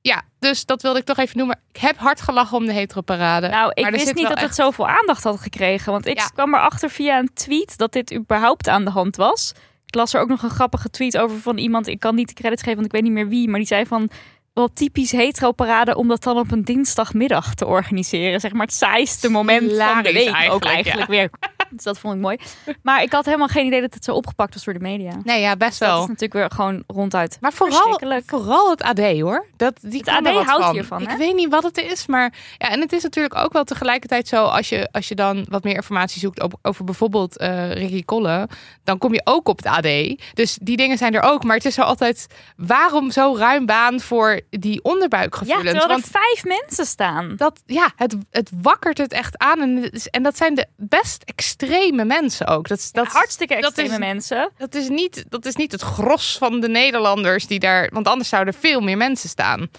[0.02, 1.60] ja, dus dat wilde ik toch even noemen.
[1.72, 3.48] Ik heb hard gelachen om de heteroparade.
[3.48, 5.92] Nou, ik Maar wist niet dat het zoveel aandacht had gekregen.
[5.92, 6.26] Want ik Ja.
[6.28, 9.54] kwam erachter via een tweet dat dit überhaupt aan de hand was.
[9.86, 11.88] Ik las er ook nog een grappige tweet over van iemand.
[11.88, 13.48] Ik kan niet de credits geven, want ik weet niet meer wie.
[13.50, 14.10] Maar die zei van,
[14.54, 15.96] wel typisch hetero-parade...
[15.96, 18.40] om dat dan op een dinsdagmiddag te organiseren.
[18.40, 21.30] Zeg maar het saaiste moment van de week ook eigenlijk, eigenlijk weer.
[21.70, 22.38] Dus dat vond ik mooi.
[22.84, 25.12] Maar ik had helemaal geen idee dat het zo opgepakt was door de media.
[25.24, 26.02] nee, ja, best Dat wel.
[26.02, 29.46] is natuurlijk weer gewoon ronduit Maar vooral, vooral het AD hoor.
[29.58, 30.72] Dat, die Het AD houdt van.
[30.74, 31.18] hiervan, Ik hè?
[31.18, 34.44] weet niet wat het is, maar ja, en het is natuurlijk ook wel tegelijkertijd zo
[34.46, 38.48] als je, als je dan wat meer informatie zoekt op, over bijvoorbeeld eh Ricky Kolle,
[38.84, 40.18] dan kom je ook op het AD.
[40.34, 42.28] Dus die dingen zijn er ook, maar het is zo altijd
[42.58, 45.64] waarom zo ruim baan voor die Ja, onderbuikgevoelens?
[45.70, 47.34] terwijl er Want vijf mensen staan.
[47.36, 49.62] dat, ja, het, het wakkert het echt aan.
[49.62, 51.58] En, en dat zijn de best extreme
[52.06, 52.68] mensen ook.
[52.68, 54.52] Dat, is- dat, Hartstikke dat extreme is- mensen.
[54.58, 57.90] dat is, niet, dat is niet het gros van de Nederlanders die daar.
[57.94, 59.70] Want anders zouden er veel meer mensen staan.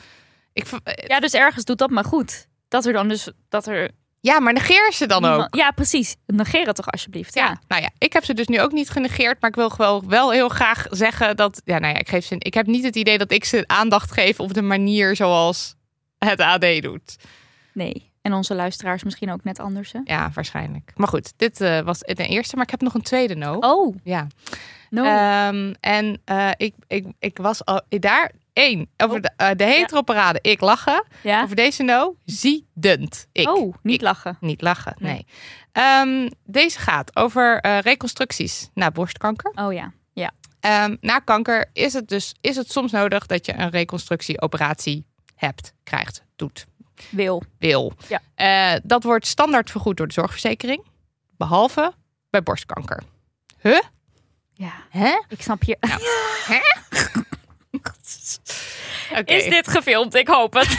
[0.52, 2.46] Ik, v- Ja, dus ergens doet dat maar goed.
[2.68, 3.90] Dat er dan dus dat er
[4.22, 5.54] ja, maar negeer ze dan ook.
[5.56, 6.16] Ja, precies.
[6.26, 7.34] Negeer het toch alsjeblieft.
[7.34, 7.44] Ja.
[7.44, 7.60] Ja.
[7.68, 10.30] nou ja, ik heb ze dus nu ook niet genegeerd, maar ik wil wel, wel
[10.30, 13.18] heel graag zeggen dat, ja, nou ja, ik geef ze, ik heb niet het idee
[13.18, 15.74] dat ik ze aandacht geef op de manier zoals
[16.18, 17.16] het AD doet.
[17.72, 18.09] Nee.
[18.22, 19.92] En onze luisteraars misschien ook net anders.
[19.92, 20.00] Hè?
[20.04, 20.92] Ja, waarschijnlijk.
[20.96, 23.56] Maar goed, dit eh, was de eerste, maar ik heb nog een tweede no.
[23.60, 24.26] Oh, Ja.
[24.90, 25.04] no.
[25.04, 30.38] Ehm, en eh, ik, ik, ik was al daar één over de, eh, de heteroparade.
[30.42, 31.04] Ik lachen.
[31.22, 31.42] ja.
[31.42, 33.26] Over deze no, ziedend.
[33.32, 33.48] Ik.
[33.48, 34.00] oh, niet Ik.
[34.00, 34.36] lachen.
[34.40, 35.12] Niet lachen, nee.
[35.12, 35.26] Nee.
[35.72, 39.52] Ehm, deze gaat over reconstructies na borstkanker.
[39.54, 39.92] Oh ja.
[40.12, 40.30] Ja.
[40.60, 45.72] Ehm, na kanker is het dus is het soms nodig dat je een reconstructieoperatie hebt,
[45.82, 46.66] krijgt, doet,
[47.10, 47.42] Wil.
[47.58, 47.92] wil.
[48.08, 48.20] Ja.
[48.34, 50.86] Eh, dat wordt standaard vergoed door de zorgverzekering,
[51.36, 51.92] behalve
[52.30, 53.02] bij borstkanker.
[53.60, 53.80] Huh?
[54.52, 54.72] Ja.
[54.90, 55.20] Hè?
[55.28, 55.76] Ik snap je.
[59.18, 59.32] Oké.
[59.32, 60.14] Is dit gefilmd?
[60.14, 60.78] Ik hoop het.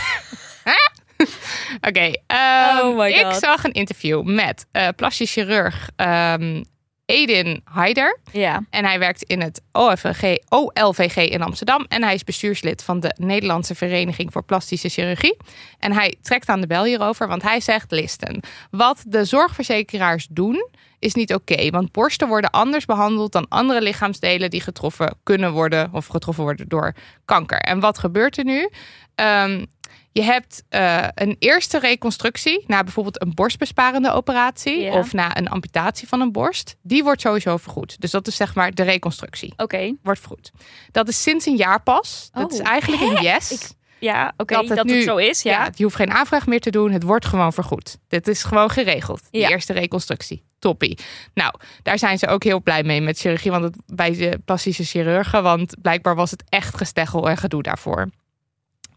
[1.88, 6.63] Oké, ehm, Oh my ik zag een interview met eh plastisch chirurg ehm,
[7.12, 8.19] Edin Haider.
[8.32, 8.63] ja.
[8.69, 11.86] En hij werkt in het OFG, OLVG in Amsterdam.
[11.88, 15.38] En hij is bestuurslid van de Nederlandse Vereniging voor Plastische Chirurgie.
[15.80, 20.69] En hij trekt aan de bel hierover, want hij zegt: Listen, wat de zorgverzekeraars doen.
[21.00, 25.89] Is niet oké, want borsten worden anders behandeld dan andere lichaamsdelen die getroffen kunnen worden
[25.93, 26.93] of getroffen worden door
[27.26, 27.60] kanker.
[27.60, 28.69] En wat gebeurt er nu?
[29.15, 29.65] Ehm,
[30.12, 36.08] je hebt eh, een eerste reconstructie na bijvoorbeeld een borstbesparende operatie of na een amputatie
[36.08, 36.76] van een borst.
[36.82, 38.02] Die wordt sowieso vergoed.
[38.02, 39.54] Dus dat is zeg maar de reconstructie.
[39.58, 39.95] Oké.
[40.04, 40.52] Wordt vergoed.
[40.91, 42.30] Dat is sinds een jaar pas.
[42.32, 42.60] Dat Oh.
[42.60, 43.52] is eigenlijk een yes.
[43.52, 44.54] Ik- Ja, oké.
[44.54, 45.41] Dat Dat, het nu- zo is.
[45.41, 45.52] Ja.
[45.52, 45.69] ja.
[45.76, 46.91] je hoeft geen aanvraag meer te doen.
[46.91, 47.97] Het wordt gewoon vergoed.
[48.08, 49.21] Dit is gewoon geregeld.
[49.32, 49.50] Ja.
[49.50, 50.43] eerste reconstructie.
[50.60, 50.97] Toppie.
[51.34, 53.52] Nou, daar zijn ze ook heel blij mee met chirurgie.
[53.52, 55.43] Want het, bij de plastische chirurgen.
[55.43, 58.10] Want blijkbaar was het echt gesteggel en gedoe daarvoor.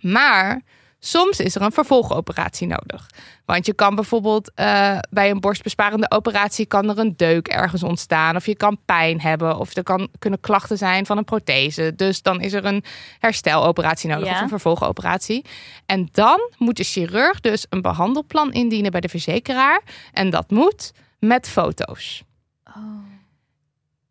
[0.00, 0.60] Maar
[1.06, 3.06] soms is er een vervolgoperatie nodig.
[3.44, 8.36] Want je kan bijvoorbeeld eh, bij een borstbesparende operatie kan er een deuk ergens ontstaan.
[8.36, 9.58] Of je kan pijn hebben.
[9.58, 11.92] Of er kan, kunnen klachten zijn van een prothese.
[11.96, 12.84] Dus dan is er een
[13.18, 14.26] hersteloperatie nodig.
[14.28, 14.34] Ja.
[14.34, 15.44] Of een vervolgoperatie.
[15.86, 19.82] En dan moet de chirurg dus een behandelplan indienen bij de verzekeraar.
[20.12, 22.22] En dat moet met foto's.
[22.64, 22.82] Oh.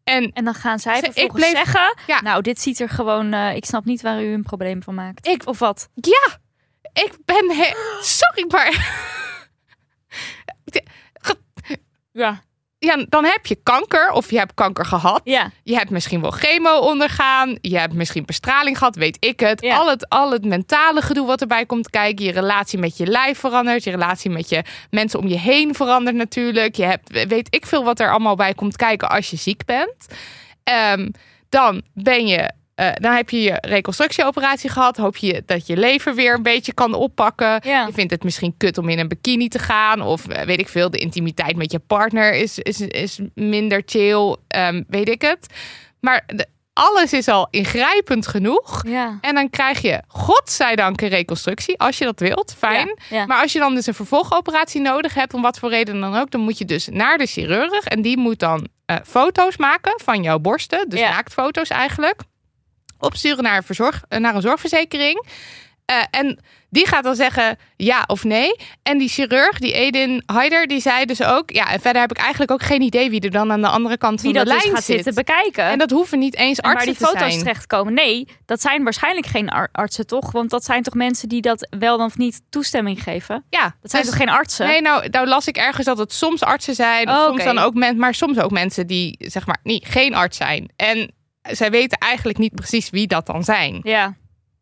[0.03, 1.95] En En dan gaan zij vervolgens bleef- zeggen...
[2.07, 2.21] Ja.
[2.21, 3.33] Nou, dit ziet er gewoon...
[3.33, 5.27] eh, ik snap niet waar u een probleem van maakt.
[5.27, 5.89] Ik- Of wat?
[5.93, 6.37] ja,
[6.93, 7.51] ik ben...
[7.51, 9.01] he- Sorry, maar...
[12.11, 12.41] Ja.
[12.79, 15.21] Ja, dan heb je kanker of je hebt kanker gehad.
[15.23, 15.51] Ja.
[15.63, 17.57] Je hebt misschien wel chemo ondergaan.
[17.61, 19.61] Je hebt misschien bestraling gehad, weet ik het.
[19.61, 19.75] Ja.
[19.75, 22.25] Al, het al het mentale gedoe wat erbij komt kijken.
[22.25, 23.83] Je relatie met je lijf verandert.
[23.83, 26.75] Je relatie met je mensen om je heen verandert natuurlijk.
[26.75, 30.07] Je hebt, weet ik veel wat er allemaal bij komt kijken als je ziek bent.
[30.63, 31.09] Ehm,
[31.49, 32.51] dan ben je...
[32.75, 34.97] eh, dan heb je je reconstructieoperatie gehad.
[34.97, 37.59] Hoop je dat je lever weer een beetje kan oppakken.
[37.63, 37.85] Ja.
[37.85, 40.01] Je vindt het misschien kut om in een bikini te gaan.
[40.01, 44.35] Of eh, weet ik veel, de intimiteit met je partner is, is, is minder chill.
[44.47, 45.47] ehm, weet ik het.
[45.99, 48.83] Maar de- alles is al ingrijpend genoeg.
[48.87, 49.17] Ja.
[49.21, 51.77] En dan krijg je, godzijdank, een reconstructie.
[51.79, 52.87] Als je dat wilt, fijn.
[53.09, 53.25] Ja, ja.
[53.25, 56.31] Maar als je dan dus een vervolgoperatie nodig hebt, om wat voor reden dan ook,
[56.31, 57.83] dan moet je dus naar de chirurg.
[57.83, 60.89] En die moet dan eh, foto's maken van jouw borsten.
[60.89, 61.09] Dus Ja.
[61.09, 62.21] naaktfoto's eigenlijk.
[63.03, 65.25] Opsturen naar een, verzorg, eh, naar een zorgverzekering.
[65.85, 66.39] Eh, en
[66.69, 68.55] die gaat dan zeggen ja of nee.
[68.83, 71.51] En die chirurg, die Edin Haider, die zei dus ook...
[71.51, 73.97] Ja, en verder heb ik eigenlijk ook geen idee wie er dan aan de andere
[73.97, 74.95] kant Wie van dat de dus lijn gaat zit.
[74.95, 75.63] zitten bekijken.
[75.63, 77.39] En dat hoeven niet eens En waar artsen die te foto's zijn.
[77.43, 77.93] terechtkomen.
[77.93, 80.31] Nee, dat zijn waarschijnlijk geen ar- artsen toch?
[80.31, 83.43] Want dat zijn toch mensen die dat wel dan of niet toestemming geven?
[83.49, 84.67] Ja, Dat zijn dus- toch geen artsen?
[84.67, 87.09] Nee, nou, nou las ik ergens dat het soms artsen zijn.
[87.09, 90.37] Oh, soms dan ook mensen, maar soms ook mensen die zeg maar niet, geen arts
[90.37, 90.71] zijn.
[90.75, 91.13] En
[91.51, 93.79] zij weten eigenlijk niet precies wie dat dan zijn.
[93.83, 94.15] Ja.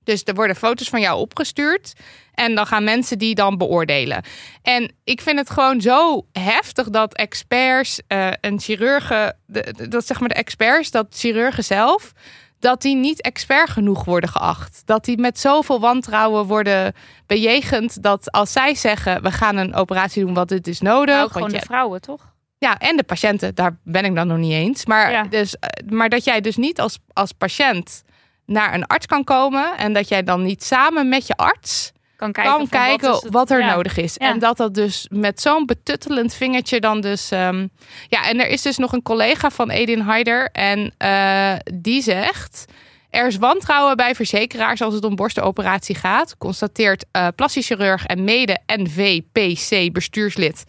[0.03, 1.93] Dus er worden foto's van jou opgestuurd.
[2.33, 4.23] En dan gaan mensen die dan beoordelen.
[4.61, 10.05] En ik vind het gewoon zo heftig dat experts eh, en chirurgen, de- de- dat
[10.05, 12.11] zeg maar de experts, dat chirurgen zelf,
[12.59, 14.81] dat die niet expert genoeg worden geacht.
[14.85, 16.93] Dat die met zoveel wantrouwen worden
[17.27, 18.03] bejegend.
[18.03, 21.17] Dat als zij zeggen, we gaan een operatie doen, wat dit is nodig.
[21.19, 22.30] want gewoon je- de vrouwen, toch?
[22.61, 24.85] Ja, en de patiënten, daar ben ik dan nog niet eens.
[24.85, 25.23] Maar, Ja.
[25.23, 28.03] dus, eh, maar dat jij dus niet als, als patiënt
[28.45, 29.77] naar een arts kan komen.
[29.77, 32.67] En dat jij dan niet samen met je arts Kan kijken,
[32.99, 33.75] kan wat het- er ja.
[33.75, 34.15] nodig is.
[34.17, 34.29] Ja.
[34.33, 37.31] En dat dat dus met zo'n betuttelend vingertje dan dus...
[37.31, 37.67] ehm,
[38.07, 40.49] ja, en er is dus nog een collega van Edin Heider.
[40.51, 42.65] En eh, die zegt...
[43.09, 46.37] Er is wantrouwen bij verzekeraars als het om borstenoperatie gaat.
[46.37, 50.63] Constateert eh plastisch chirurg en mede-NVPC bestuurslid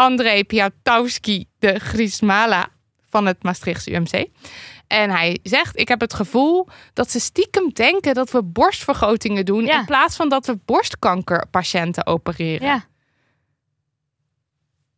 [0.00, 2.68] André Piatowski de Grismala
[3.08, 4.26] van het Maastrichtse UMC.
[4.86, 9.64] En hij zegt: Ik heb het gevoel dat ze stiekem denken dat we borstvergrotingen doen.
[9.64, 9.78] Ja.
[9.78, 12.66] In plaats van dat we borstkankerpatiënten opereren.
[12.66, 12.84] Ja.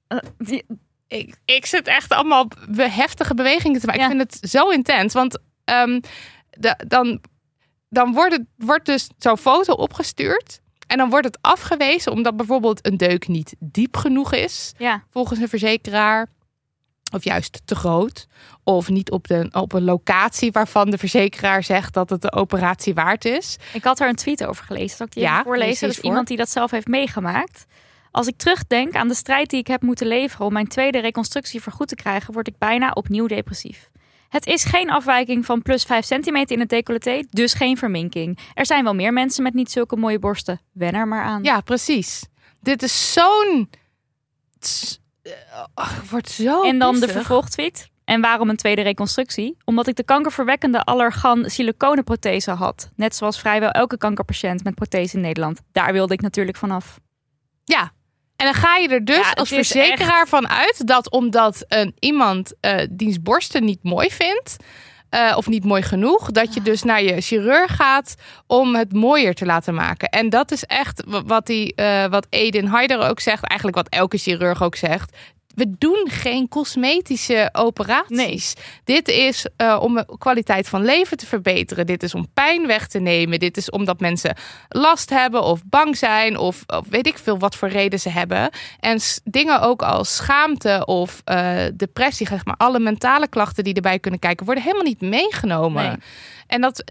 [0.07, 0.65] Eh, die-
[1.07, 4.03] Ik, ik zit echt allemaal heftige bewegingen te maken.
[4.03, 4.11] Ja.
[4.11, 5.13] Ik vind het zo intens.
[5.15, 6.01] Want ehm,
[6.51, 7.21] de, dan,
[7.89, 10.61] dan wordt, het, wordt dus zo'n foto opgestuurd.
[10.93, 14.73] En dan wordt het afgewezen omdat bijvoorbeeld een deuk niet diep genoeg is.
[14.79, 15.03] ja.
[15.11, 16.29] volgens een verzekeraar.
[17.15, 18.27] Of juist te groot.
[18.65, 22.95] Of niet op, de, op een locatie waarvan de verzekeraar zegt dat het de operatie
[22.95, 23.59] waard is.
[23.73, 24.97] Ik had er een tweet over gelezen.
[24.97, 25.87] Zal ik die Ja, voorlezen?
[25.87, 26.05] Dat voor.
[26.05, 27.67] iemand die dat zelf heeft meegemaakt.
[28.11, 31.63] Als ik terugdenk aan de strijd die ik heb moeten leveren om mijn tweede reconstructie
[31.63, 33.91] vergoed te krijgen, word ik bijna opnieuw depressief.
[34.33, 38.39] Het is geen afwijking van plus 5 centimeter in het decolleté, dus geen verminking.
[38.55, 40.61] Er zijn wel meer mensen met niet zulke mooie borsten.
[40.73, 41.43] Wen er maar aan.
[41.43, 42.25] Ja, precies.
[42.61, 43.71] Dit is zo'n.
[45.23, 45.33] eh,
[45.75, 46.63] oh, ik word zo.
[46.63, 47.91] en dan de vervolgtweet.
[48.05, 49.57] En waarom een tweede reconstructie?
[49.65, 52.91] Omdat ik de kankerverwekkende allergan siliconenprothese had.
[52.97, 55.61] Net zoals vrijwel elke kankerpatiënt met prothese in Nederland.
[55.73, 56.99] Daar wilde ik natuurlijk vanaf.
[57.65, 57.93] Ja.
[58.43, 62.53] En dan ga je er dus Ja, als verzekeraar van uit dat omdat een, iemand
[62.61, 64.57] eh diens borsten niet mooi vindt.
[65.09, 68.15] eh, of niet mooi genoeg, dat je dus naar je chirurg gaat
[68.47, 70.09] om het mooier te laten maken.
[70.09, 73.89] En dat is echt wa- wat, die, eh, wat Edin Heider ook zegt, eigenlijk wat
[73.89, 75.17] elke chirurg ook zegt.
[75.55, 78.55] We doen geen cosmetische operaties.
[78.85, 81.87] Dit is eh, om de kwaliteit van leven te verbeteren.
[81.87, 83.39] Dit is om pijn weg te nemen.
[83.39, 84.37] Dit is omdat mensen
[84.69, 88.51] last hebben of bang zijn of, of weet ik veel wat voor reden ze hebben.
[88.81, 93.99] En dingen ook als schaamte of eh, depressie, zeg maar, alle mentale klachten die erbij
[93.99, 95.87] kunnen kijken, worden helemaal niet meegenomen.
[95.87, 95.97] Nee.
[96.47, 96.85] En dat.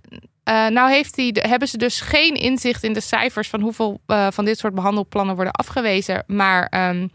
[0.43, 4.45] eh, nou heeft die, hebben ze dus geen inzicht in de cijfers van hoeveel van
[4.45, 6.23] dit soort behandelplannen worden afgewezen.
[6.27, 7.07] Maar ehm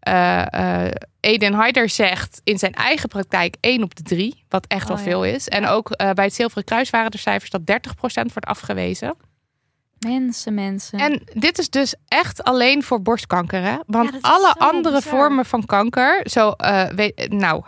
[0.00, 4.82] eh, eh, Eden Heider zegt in zijn eigen praktijk 1 op de 3, wat echt
[4.82, 5.02] Oh, wel ja.
[5.02, 5.48] veel is.
[5.48, 9.16] En ook eh, bij het Zilveren Kruis waren er cijfers dat 30% wordt afgewezen.
[10.06, 10.98] Mensen, mensen.
[10.98, 13.76] En dit is dus echt alleen voor borstkanker, hè?
[13.86, 15.12] Want Ja, alle andere bizar.
[15.18, 16.52] vormen van kanker, zo,
[16.94, 17.62] weet, nou,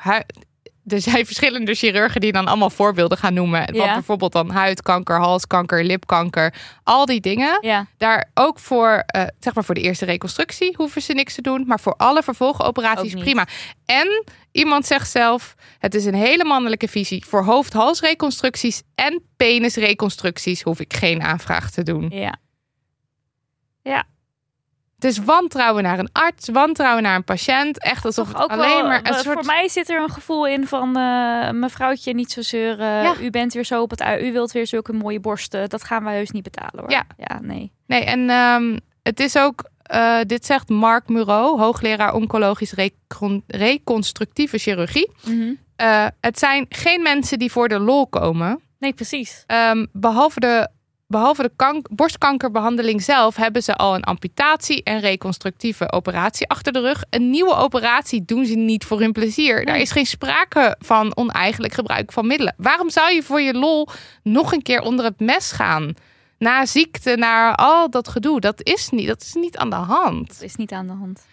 [0.87, 3.61] er zijn verschillende chirurgen die dan allemaal voorbeelden gaan noemen.
[3.66, 3.93] Wat Ja.
[3.95, 7.59] bijvoorbeeld dan huidkanker, halskanker, lipkanker, al die dingen.
[7.61, 11.43] ja, Daar ook voor, eh, zeg maar voor de eerste reconstructie hoeven ze niks te
[11.43, 11.64] doen.
[11.66, 13.47] Maar voor alle vervolgoperaties prima.
[13.85, 17.25] En iemand zegt zelf, het is een hele mannelijke visie.
[17.27, 22.09] Voor hoofd-halsreconstructies en penisreconstructies hoef ik geen aanvraag te doen.
[22.12, 22.35] ja.
[23.83, 24.07] Het
[25.04, 27.82] is wantrouwen naar een arts, wantrouwen naar een patiënt.
[27.82, 29.34] Echt alsof het ook alleen wel, maar een eh, soort...
[29.34, 33.02] Voor mij zit er een gevoel in van eh, mevrouwtje niet zo zeuren.
[33.02, 33.14] Ja.
[33.20, 34.28] U bent weer zo op het ui.
[34.28, 35.68] U wilt weer zulke mooie borsten.
[35.68, 36.90] Dat gaan wij heus niet betalen hoor.
[36.90, 37.04] Ja.
[37.16, 37.72] ja nee.
[37.86, 39.64] Nee, en ehm, het is ook...
[39.82, 45.10] eh, dit zegt Mark Muro, hoogleraar oncologisch recon- reconstructieve chirurgie.
[45.24, 45.52] Mhm.
[45.76, 48.60] Eh, het zijn geen mensen die voor de lol komen.
[48.78, 49.44] Nee, precies.
[49.46, 50.68] Ehm, behalve de,
[51.11, 56.81] behalve de kank- borstkankerbehandeling zelf hebben ze al een amputatie en reconstructieve operatie achter de
[56.81, 57.05] rug.
[57.11, 59.64] Een nieuwe operatie doen ze niet voor hun plezier.
[59.64, 59.83] Daar Nee.
[59.83, 62.55] is geen sprake van oneigenlijk gebruik van middelen.
[62.57, 63.88] Waarom zou je voor je lol
[64.23, 65.94] nog een keer onder het mes gaan?
[66.38, 68.40] Na ziekte, naar al dat gedoe.
[68.40, 70.29] Dat is niet, dat is niet aan de hand.
[70.29, 71.27] Dat is niet aan de hand.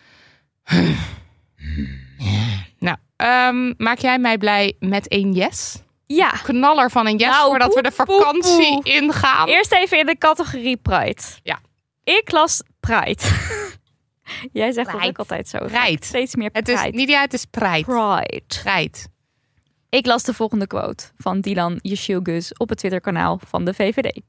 [2.80, 5.82] Nou, ehm, maak jij mij blij met een yes?
[6.08, 6.30] Ja.
[6.30, 9.48] Knaller van een yes Nou, voordat we de vakantie ingaan.
[9.48, 11.22] Eerst even in de categorie Pride.
[11.44, 11.60] Ja.
[12.04, 13.24] Ik las Pride.
[14.52, 15.08] Jij zegt dat Pride.
[15.10, 15.58] ook altijd zo.
[15.58, 16.06] Pride.
[16.06, 16.88] Steeds meer Het Pride.
[16.88, 17.84] is niet ja, het is pride.
[17.84, 18.42] Pride.
[18.64, 18.98] Pride.
[19.90, 24.22] Ik las de volgende quote van Dylan Yeshilgus op het Twitterkanaal van de VVD.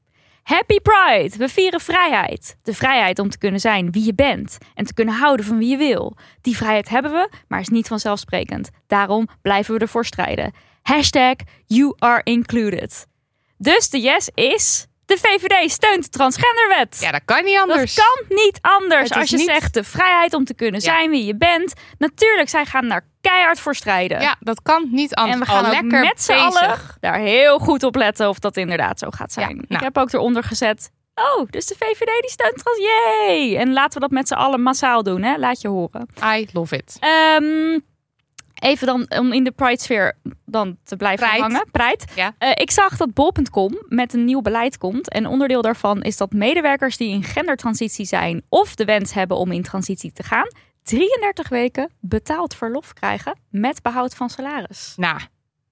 [0.43, 1.37] Happy Pride!
[1.37, 2.57] We vieren vrijheid.
[2.63, 5.69] De vrijheid om te kunnen zijn wie je bent en te kunnen houden van wie
[5.69, 6.17] je wil.
[6.41, 8.69] Die vrijheid hebben we, maar is niet vanzelfsprekend.
[8.87, 10.53] Daarom blijven we ervoor strijden.
[10.81, 13.07] Hashtag you are included.
[13.57, 16.97] Dus de yes is De VVD steunt de transgenderwet.
[16.99, 17.95] Ja, dat kan niet anders.
[17.95, 19.11] Dat kan niet anders.
[19.11, 20.85] Als je niet- zegt de vrijheid om te kunnen Ja.
[20.91, 21.73] zijn wie je bent.
[21.97, 24.21] Natuurlijk, zij gaan daar keihard voor strijden.
[24.21, 25.33] Ja, dat kan niet anders.
[25.39, 28.57] En we gaan Al lekker met z'n allen daar heel goed op letten of dat
[28.57, 29.55] inderdaad zo gaat zijn.
[29.55, 29.83] Ja, Ik nou.
[29.83, 30.91] heb ook eronder gezet.
[31.15, 32.77] Oh, dus de VVD die steunt trans.
[32.79, 33.55] Yay!
[33.57, 35.37] En laten we dat met z'n allen massaal doen, hè?
[35.37, 36.07] Laat je horen.
[36.23, 36.97] I love it.
[36.99, 37.79] Ehm,
[38.59, 41.41] even dan om in de Pride-sfeer dan te blijven Pride.
[41.41, 41.65] hangen.
[41.71, 42.05] Pride.
[42.15, 42.33] Ja.
[42.37, 45.09] Eh, ik zag dat bol.com met een nieuw beleid komt.
[45.09, 49.51] En onderdeel daarvan is dat medewerkers die in gendertransitie zijn of de wens hebben om
[49.51, 50.47] in transitie te gaan,
[50.83, 54.93] 33 weken betaald verlof krijgen met behoud van salaris.
[54.97, 55.19] Nou,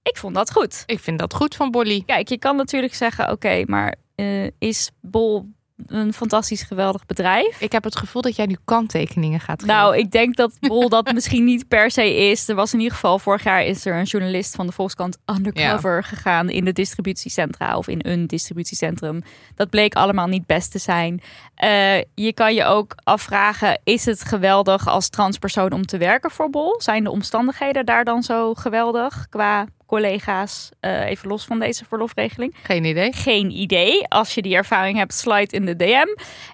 [0.02, 0.82] Ik vond dat goed.
[0.86, 2.02] ik vind dat goed van Bolly.
[2.06, 5.48] Kijk, je kan natuurlijk zeggen: oké, maar eh, is Bol
[5.86, 7.60] een fantastisch geweldig bedrijf?
[7.60, 9.74] Ik heb het gevoel dat jij nu kanttekeningen gaat geven.
[9.74, 12.48] Nou, ik denk dat Bol dat misschien niet per se is.
[12.48, 16.04] Er was in ieder geval vorig jaar is er een journalist van de Volkskrant undercover
[16.04, 19.22] gegaan in de distributiecentra of in een distributiecentrum.
[19.54, 21.22] Dat bleek allemaal niet best te zijn.
[21.54, 26.50] Eh, je kan je ook afvragen: is het geweldig als transpersoon om te werken voor
[26.50, 26.80] Bol?
[26.80, 30.70] Zijn de omstandigheden daar dan zo geweldig qua collega's?
[30.80, 33.12] Eh, even los van deze verlofregeling Geen idee.
[33.12, 34.08] geen idee.
[34.08, 36.06] Als je die ervaring hebt, slide in de DM.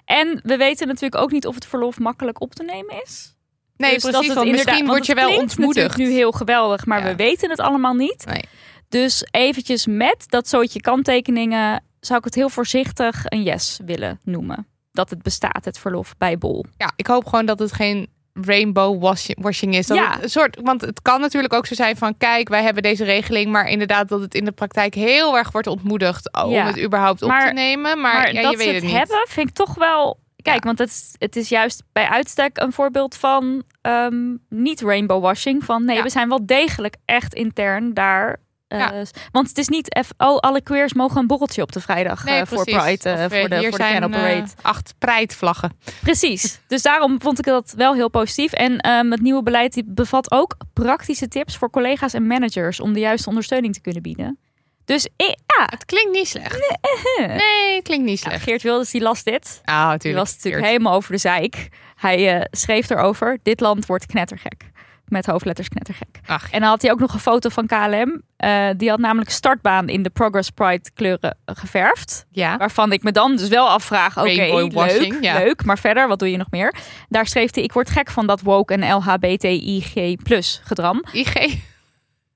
[0.05, 3.35] En we weten natuurlijk ook niet of het verlof makkelijk op te nemen is.
[3.77, 4.29] Nee, Dus dat precies.
[4.35, 5.97] inderdaad- misschien word je wel ontmoedigd.
[5.97, 7.05] nu heel geweldig, maar Ja.
[7.05, 8.25] we weten het allemaal niet.
[8.25, 8.43] Nee.
[8.89, 14.67] Dus eventjes met dat soortje kanttekeningen zou ik het heel voorzichtig een yes willen noemen.
[14.91, 16.65] Dat het bestaat, het verlof bij Bol.
[16.77, 18.07] Ja, ik hoop gewoon dat het geen
[18.41, 19.87] rainbow washi- washing is.
[19.87, 20.11] Dat Ja.
[20.13, 22.17] het een soort, want het kan natuurlijk ook zo zijn van...
[22.17, 23.51] kijk, wij hebben deze regeling...
[23.51, 26.43] maar inderdaad dat het in de praktijk heel erg wordt ontmoedigd...
[26.43, 26.65] om Ja.
[26.65, 27.81] het überhaupt op Maar- te nemen.
[28.01, 28.93] Maar, Maar ja, dat je ze weet het, het niet.
[28.97, 30.19] hebben, vind ik toch wel.
[30.41, 35.21] Kijk, want het is, het is juist bij uitstek een voorbeeld van ehm, niet rainbow
[35.21, 35.63] washing.
[35.63, 38.39] Van nee, we zijn wel degelijk echt intern daar.
[38.67, 39.01] Eh.
[39.31, 42.45] Want het is niet, oh, alle queers mogen een borreltje op de vrijdag Nee, eh,
[42.47, 42.63] voor.
[42.63, 44.45] Pride, eh, voor de, hier voor zijn Parade.
[44.61, 45.77] acht prijtvlaggen.
[46.01, 46.59] Precies.
[46.67, 48.51] Dus daarom vond ik dat wel heel positief.
[48.51, 52.93] En ehm, het nieuwe beleid die bevat ook praktische tips voor collega's en managers om
[52.93, 54.39] de juiste ondersteuning te kunnen bieden.
[54.85, 56.75] Dus ja, Het klinkt niet slecht.
[57.19, 58.43] Nee, het klinkt niet slecht.
[58.43, 59.61] Geert Wilders die las dit.
[59.63, 60.01] Ah, natuurlijk.
[60.03, 60.75] Die was natuurlijk Geert.
[60.75, 61.69] helemaal over de zeik.
[61.95, 64.71] Hij schreef erover: dit land wordt knettergek.
[65.07, 66.19] Met hoofdletters knettergek.
[66.25, 68.21] Ach, En dan had hij ook nog een foto van KLM.
[68.37, 72.25] Eh, die had namelijk startbaan in de Progress Pride kleuren geverfd.
[72.31, 72.57] ja.
[72.57, 75.37] Waarvan ik me dan dus wel afvraag: oké, Rainbow leuk, ja.
[75.37, 75.65] leuk.
[75.65, 76.75] Maar verder, wat doe je nog meer?
[77.09, 81.03] Daar schreef hij: ik word gek van dat woke en LHBTIG plus gedram.
[81.11, 81.57] IG.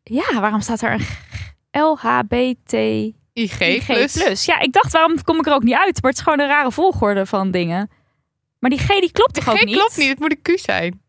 [0.03, 1.05] Ja, waarom staat er een
[1.82, 2.73] LHBT
[3.34, 4.13] IG plus.
[4.13, 4.45] plus.
[4.45, 6.01] Ja, ik dacht, waarom kom ik er ook niet uit?
[6.01, 7.89] Maar het is gewoon een rare volgorde van dingen.
[8.60, 9.75] Maar die G die klopt De toch ook G niet?
[9.75, 10.10] klopt niet.
[10.10, 11.01] Het moet een Q zijn.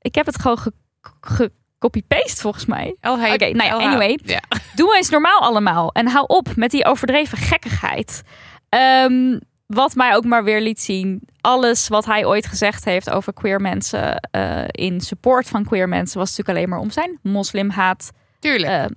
[0.00, 0.72] Ik heb het gewoon ge-
[1.20, 2.96] ge- copy-paste volgens mij.
[3.00, 3.10] LH.
[3.32, 3.82] Oké, nou ja, LH.
[3.82, 4.18] anyway.
[4.24, 4.40] Ja.
[4.76, 5.92] Doe eens normaal allemaal.
[5.92, 8.22] En hou op met die overdreven gekkigheid.
[8.68, 11.22] Ehm, wat mij ook maar weer liet zien.
[11.40, 14.20] Alles wat hij ooit gezegd heeft over queer mensen.
[14.20, 16.18] eh, in support van queer mensen.
[16.18, 18.72] was natuurlijk alleen maar om zijn moslimhaat Tuurlijk.
[18.72, 18.96] eh,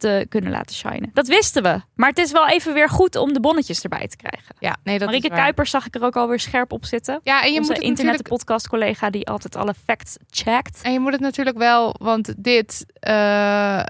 [0.00, 1.10] te kunnen laten shinen.
[1.14, 1.80] Dat wisten we.
[1.94, 4.54] Maar het is wel even weer goed om de bonnetjes erbij te krijgen.
[4.58, 5.42] ja, nee, dat Marieke is waar.
[5.42, 7.20] Kuipers zag ik er ook alweer scherp op zitten.
[7.22, 10.80] Ja, en je Onze moet internet podcast collega die altijd alle facts checkt.
[10.82, 12.84] En je moet het natuurlijk wel, want dit.
[13.00, 13.82] eh,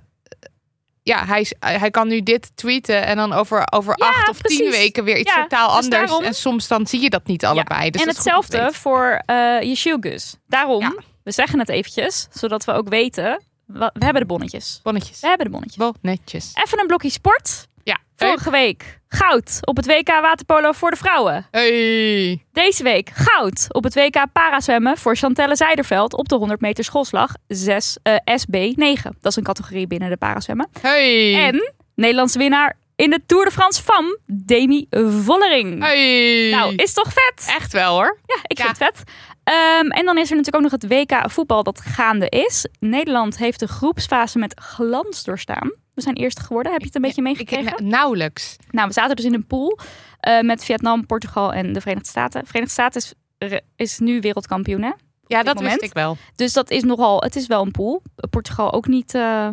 [1.02, 4.56] ja, hij, hij kan nu dit tweeten en dan over, over Ja, acht of tien
[4.56, 4.76] precies.
[4.76, 6.06] weken weer iets Ja, totaal dus anders.
[6.08, 7.90] daarom- En soms dan zie je dat niet allebei.
[7.90, 9.22] Dus en hetzelfde voor
[9.60, 10.36] je shoegus.
[10.46, 10.94] Daarom, Ja.
[11.24, 13.42] we zeggen het eventjes, zodat we ook weten,
[13.72, 14.80] we, hebben de bonnetjes.
[14.82, 15.20] Bonnetjes.
[15.20, 15.92] We hebben de bonnetjes.
[16.00, 16.50] Bonnetjes.
[16.64, 17.68] Even een blokje sport.
[17.84, 17.98] Ja.
[18.16, 21.46] Vorige week goud op het WK waterpolo voor de vrouwen.
[21.50, 22.44] Hey.
[22.52, 27.32] Deze week goud op het WK parazwemmen voor Chantelle Zijderveld op de 100 meter schoolslag
[27.46, 29.02] 6 eh, SB9.
[29.20, 30.68] Dat is een categorie binnen de parazwemmen.
[30.80, 31.46] Hey.
[31.46, 34.86] En Nederlandse winnaar in de Tour de France van Demi
[35.24, 35.82] Vollering.
[35.82, 36.50] Hey.
[36.50, 37.54] Nou, is toch vet?
[37.56, 38.18] Echt wel hoor.
[38.26, 38.64] Ja, ik Ja.
[38.64, 39.10] vind het vet.
[39.44, 42.66] Ehm, en dan is er natuurlijk ook nog het WK voetbal dat gaande is.
[42.80, 45.72] Nederland heeft de groepsfase met glans doorstaan.
[45.94, 46.72] We zijn eerste geworden.
[46.72, 47.64] Heb je het een beetje Ik, meegekregen?
[47.64, 48.56] nou, nauwelijks.
[48.70, 49.78] Nou, we zaten dus in een pool
[50.20, 52.40] eh, met Vietnam, Portugal en de Verenigde Staten.
[52.40, 53.00] De Verenigde Staten
[53.38, 54.90] is, is nu wereldkampioen, hè?
[55.26, 55.72] Ja, dat moment.
[55.80, 56.16] wist ik wel.
[56.36, 58.02] Dus dat is nogal, het is wel een pool.
[58.30, 59.48] Portugal ook niet eh,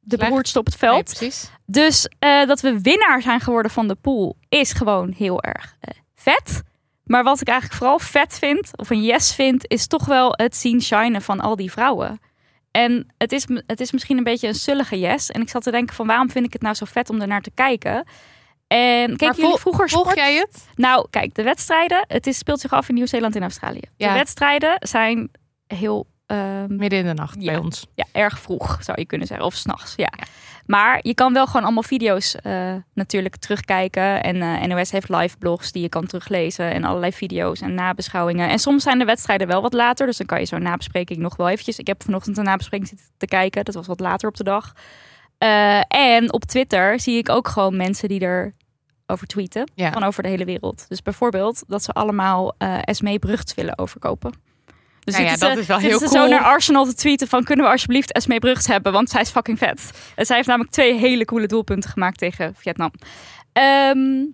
[0.00, 1.04] de beroerdste op het Nee, veld.
[1.04, 1.50] precies.
[1.66, 5.76] Dus eh, dat we winnaar zijn geworden van de pool is gewoon heel erg
[6.14, 6.62] vet.
[7.08, 10.56] Maar wat ik eigenlijk vooral vet vind, of een yes vind, is toch wel het
[10.56, 12.20] zien shinen van al die vrouwen.
[12.70, 15.30] En het is, het is misschien een beetje een sullige yes.
[15.30, 17.26] En ik zat te denken van waarom vind ik het nou zo vet om er
[17.26, 18.04] naar te kijken?
[18.66, 20.16] En Maar jullie vroeger Volg sport?
[20.16, 20.66] jij het?
[20.74, 23.82] Nou, kijk, de wedstrijden, het is, speelt zich af in Nieuw-Zeeland en Australië.
[23.96, 24.08] Ja.
[24.08, 25.30] De wedstrijden zijn
[25.66, 27.52] heel ehm, Midden in de nacht Ja.
[27.52, 27.86] bij ons.
[27.94, 29.46] ja, erg vroeg, zou je kunnen zeggen.
[29.46, 30.12] Of s'nachts, ja.
[30.66, 34.22] Maar je kan wel gewoon allemaal video's eh, natuurlijk terugkijken.
[34.22, 36.72] En eh, NOS heeft live blogs die je kan teruglezen.
[36.72, 38.48] En allerlei video's en nabeschouwingen.
[38.48, 40.06] En soms zijn de wedstrijden wel wat later.
[40.06, 41.78] Dus dan kan je zo'n nabespreking nog wel eventjes.
[41.78, 43.64] Ik heb vanochtend een nabespreking zitten te kijken.
[43.64, 44.72] Dat was wat later op de dag.
[45.38, 48.52] Eh, en op Twitter zie ik ook gewoon mensen die er
[49.06, 49.70] over tweeten.
[49.74, 49.92] Ja.
[49.92, 50.88] Van over de hele wereld.
[50.88, 52.54] Dus bijvoorbeeld dat ze allemaal
[52.84, 54.32] Esmee Brugts willen overkopen.
[55.12, 56.28] Dus Nou ja, dat ze- is wel heel ze zo cool.
[56.28, 59.58] naar Arsenal te tweeten van kunnen we alsjeblieft Esmee Brugts hebben, want zij is fucking
[59.58, 59.90] vet.
[60.14, 62.90] En zij heeft namelijk twee hele coole doelpunten gemaakt tegen Vietnam.
[63.52, 64.24] Ehm,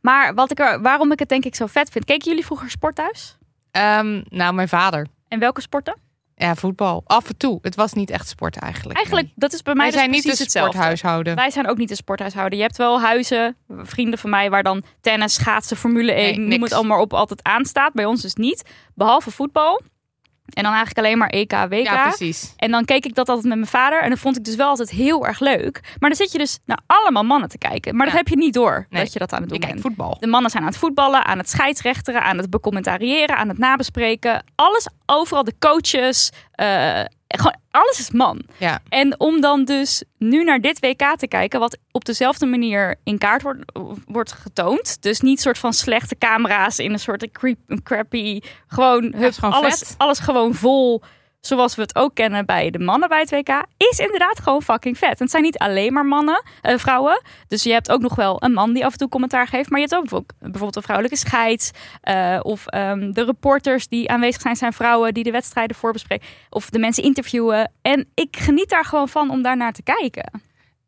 [0.00, 2.04] maar wat ik er, waarom ik het denk ik zo vet vind.
[2.04, 3.36] Keken jullie vroeger sport thuis?
[3.70, 5.06] Ehm, nou, mijn vader.
[5.28, 5.98] En welke sporten?
[6.34, 7.02] Ja, voetbal.
[7.06, 7.58] Af en toe.
[7.62, 8.96] Het was niet echt sport eigenlijk.
[8.96, 9.34] Eigenlijk, nee.
[9.36, 10.70] dat is bij mij Wij dus zijn niet een hetzelfde.
[10.72, 11.34] sporthuishouden.
[11.34, 12.58] Wij zijn ook niet een sporthuishouden.
[12.58, 16.62] Je hebt wel huizen, vrienden van mij, waar dan tennis, schaatsen, Formule 1, Nee, noem
[16.62, 17.92] het allemaal op, altijd aanstaat.
[17.92, 18.62] Bij ons dus niet.
[18.94, 19.80] Behalve voetbal.
[20.54, 21.72] En dan eigenlijk alleen maar EK, WK.
[21.84, 22.52] Ja, precies.
[22.56, 24.02] En dan keek ik dat altijd met mijn vader.
[24.02, 25.80] En dat vond ik dus wel altijd heel erg leuk.
[25.98, 27.94] Maar dan zit je dus naar allemaal mannen te kijken.
[27.96, 28.18] Maar dat Ja.
[28.20, 29.02] heb je niet door Nee.
[29.02, 29.80] dat je dat aan het doen bent.
[29.80, 30.16] voetbal.
[30.20, 34.44] De mannen zijn aan het voetballen, aan het scheidsrechteren, aan het becommentariëren, aan het nabespreken.
[34.54, 36.30] Alles, overal de coaches.
[36.52, 38.42] eh, gewoon alles is man.
[38.58, 38.80] Ja.
[38.88, 43.18] En om dan dus nu naar dit WK te kijken, wat op dezelfde manier in
[43.18, 43.64] kaart wordt,
[44.06, 45.02] wordt getoond.
[45.02, 48.40] Dus niet soort van slechte camera's in een soort creep, crappy.
[48.66, 49.94] Gewoon, hup, is gewoon alles, vet.
[49.98, 51.02] alles gewoon vol.
[51.40, 53.64] Zoals we het ook kennen bij de mannen bij het WK.
[53.76, 55.10] Is inderdaad gewoon fucking vet.
[55.10, 57.22] En het zijn niet alleen maar mannen, eh, vrouwen.
[57.48, 59.70] Dus je hebt ook nog wel een man die af en toe commentaar geeft.
[59.70, 61.70] Maar je hebt ook bijvoorbeeld- een vrouwelijke scheids.
[62.00, 66.26] eh, of ehm, de reporters die aanwezig zijn, zijn vrouwen die de wedstrijden voorbespreken.
[66.50, 67.72] Of de mensen interviewen.
[67.82, 70.42] En ik geniet daar gewoon van om daar naar te kijken.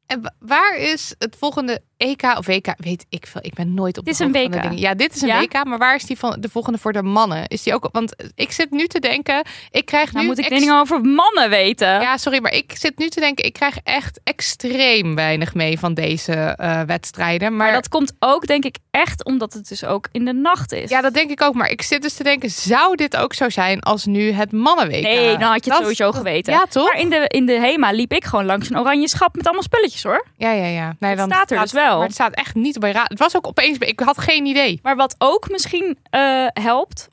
[0.07, 2.74] En wa- waar is het volgende EK of WK?
[2.76, 3.40] Weet ik veel.
[3.44, 4.53] Ik ben nooit op Dit de is een WK.
[4.62, 4.78] dingen.
[4.78, 5.40] Ja, dit is een Ja?
[5.40, 5.64] WK.
[5.64, 7.46] Maar waar is die van de volgende voor de mannen?
[7.48, 7.88] Is die ook?
[7.92, 9.44] Want ik zit nu te denken.
[9.70, 11.88] Ik krijg Nou nu moet ik dingen over mannen weten.
[11.88, 13.44] Ja, sorry, maar ik zit nu te denken.
[13.44, 17.57] Ik krijg echt extreem weinig mee van deze eh, wedstrijden.
[17.57, 20.72] Maar, maar dat komt ook denk ik echt omdat het dus ook in de nacht
[20.72, 20.90] is.
[20.90, 21.55] ja, dat denk ik ook.
[21.55, 25.03] Maar ik zit dus te denken: zou dit ook zo zijn als nu het mannenweek?
[25.03, 26.53] Nee, dan had je het Dat- sowieso geweten.
[26.53, 26.84] Ja, toch?
[26.92, 29.62] Maar in de, in de HEMA liep ik gewoon langs een oranje schap met allemaal
[29.62, 30.26] spulletjes hoor.
[30.36, 30.96] Ja, ja, ja.
[30.98, 31.91] Nee, dan staat er dus wel.
[31.97, 33.09] Maar het staat echt niet bij raad.
[33.09, 33.78] Het was ook opeens.
[33.78, 34.78] Ik had geen idee.
[34.82, 37.09] Maar wat ook misschien eh, helpt,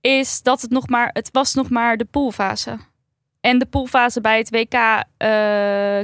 [0.00, 2.78] is dat het nog maar, het was nog maar de poolfase.
[3.48, 5.28] En de poolfase bij het WK, eh,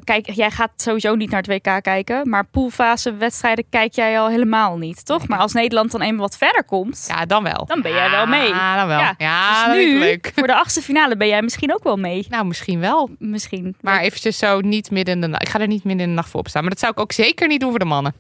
[0.05, 4.29] kijk, jij gaat sowieso niet naar het WK kijken, maar poolfase wedstrijden kijk jij al
[4.29, 5.29] helemaal niet, toch?
[5.29, 7.65] Maar als Nederland dan eenmaal wat verder komt, Ja, dan wel.
[7.67, 8.49] Dan ben jij wel mee.
[8.49, 8.99] Ja, dan wel.
[8.99, 10.33] Ja, Ja, dus nu, leuk.
[10.35, 12.27] voor de achtste finale ben jij misschien ook wel mee.
[12.29, 13.11] Nou, misschien wel.
[13.19, 13.77] Misschien.
[13.81, 15.43] Maar eventjes zo niet midden in de nacht.
[15.43, 16.63] Ik ga er niet midden in de nacht voor opstaan.
[16.63, 18.15] Maar dat zou ik ook zeker niet doen voor de mannen.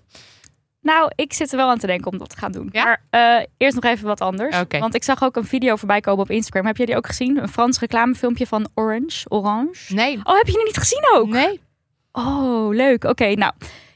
[0.84, 2.68] Nou, ik zit er wel aan te denken om dat te gaan doen.
[2.72, 2.84] Ja?
[2.84, 4.56] Maar eh, eerst nog even wat anders.
[4.68, 6.66] Want ik zag ook een video voorbij komen op Instagram.
[6.66, 7.42] Heb jij die ook gezien?
[7.42, 9.28] Een Frans reclamefilmpje van Orange.
[9.28, 9.94] Orange.
[9.94, 10.20] Nee.
[10.24, 11.28] Oh, heb je die niet gezien ook?
[11.28, 11.60] Nee.
[12.12, 13.04] Oh, leuk.
[13.04, 13.52] Oké, nou.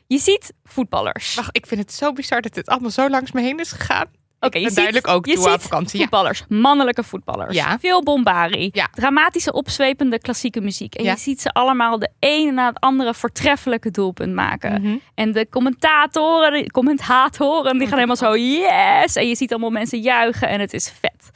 [0.06, 1.34] Je ziet voetballers.
[1.34, 4.06] Wacht, ik vind het zo bizar dat dit allemaal zo langs me heen is gegaan.
[4.40, 5.98] Oké, je duidelijk ook je ziet vakantie.
[5.98, 6.06] Ja.
[6.06, 7.54] Voetballers, mannelijke voetballers.
[7.54, 7.78] Ja.
[7.78, 8.68] Veel bombari.
[8.72, 8.88] Ja.
[8.92, 10.94] Dramatische, opzwepende klassieke muziek.
[10.94, 14.82] En je ziet ze allemaal de ene na het andere voortreffelijke doelpunt maken.
[14.82, 14.96] Mhm.
[15.14, 19.16] En de commentatoren, de commentatoren, die gaan helemaal zo yes.
[19.16, 21.30] En je ziet allemaal mensen juichen en het is vet.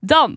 [0.00, 0.36] Dan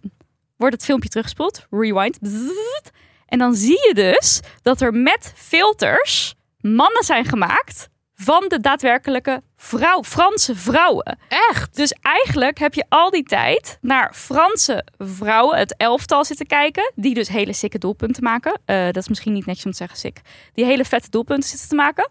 [0.55, 1.65] wordt het filmpje teruggespoeld.
[1.69, 2.19] Rewind.
[2.19, 2.91] Bzzzt.
[3.25, 9.41] En dan zie je dus dat er met filters mannen zijn gemaakt van de daadwerkelijke
[9.57, 11.17] vrouw, Franse vrouwen.
[11.27, 11.75] Echt?
[11.75, 16.91] Dus eigenlijk heb je al die tijd naar Franse vrouwen, het elftal zitten kijken.
[16.95, 18.59] Die dus hele sikke doelpunten maken.
[18.65, 20.21] Eh, dat is misschien niet netjes om te zeggen sick.
[20.53, 22.09] Die hele vette doelpunten zitten te maken.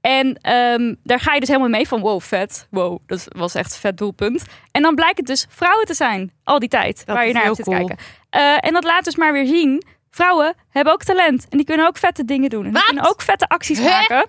[0.00, 2.66] En ehm, daar ga je dus helemaal mee van wow, vet.
[2.70, 4.44] Wow, dat was echt een vet doelpunt.
[4.70, 7.44] En dan blijkt het dus vrouwen te zijn, al die tijd, Dat waar je naar
[7.44, 7.76] zitten cool.
[7.76, 8.04] kijken.
[8.30, 11.46] Eh, en dat laat dus maar weer zien, vrouwen hebben ook talent.
[11.50, 12.58] En die kunnen ook vette dingen doen.
[12.64, 12.84] En die Wat?
[12.84, 13.84] kunnen ook vette acties Hè?
[13.84, 14.26] maken.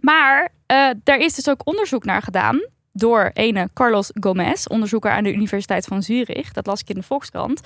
[0.00, 2.60] Maar eh daar is dus ook onderzoek naar gedaan
[2.92, 6.52] door ene Carlos Gomez, onderzoeker aan de Universiteit van Zurich.
[6.52, 7.60] Dat las ik in de Volkskrant.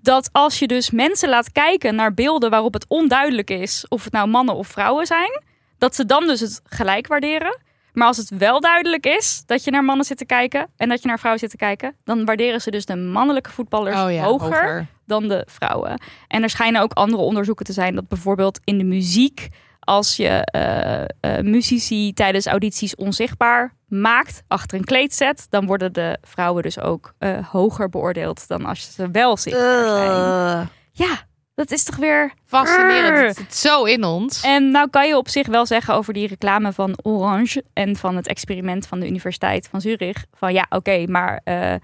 [0.00, 4.12] Dat als je dus mensen laat kijken naar beelden waarop het onduidelijk is of het
[4.12, 5.42] nou mannen of vrouwen zijn,
[5.78, 7.58] dat ze dan dus het gelijk waarderen.
[7.92, 11.02] Maar als het wel duidelijk is dat je naar mannen zit te kijken en dat
[11.02, 14.22] je naar vrouwen zit te kijken, dan waarderen ze dus de mannelijke voetballers Oh ja,
[14.22, 16.00] hoger dan de vrouwen.
[16.28, 19.48] En er schijnen ook andere onderzoeken te zijn dat bijvoorbeeld in de muziek,
[19.86, 26.18] als je eh eh, muzici tijdens audities onzichtbaar maakt achter een kleed dan worden de
[26.22, 30.68] vrouwen dus ook eh, hoger beoordeeld dan als ze wel zichtbaar zijn.
[30.92, 31.18] Ja,
[31.54, 32.32] dat is toch weer.
[32.44, 33.26] Fascinerend.
[33.28, 34.42] Het zit zo in ons.
[34.42, 38.16] En nou kan je op zich wel zeggen over die reclame van Orange en van
[38.16, 40.24] het experiment van de Universiteit van Zurich.
[40.34, 41.74] Van ja, oké, maar eh,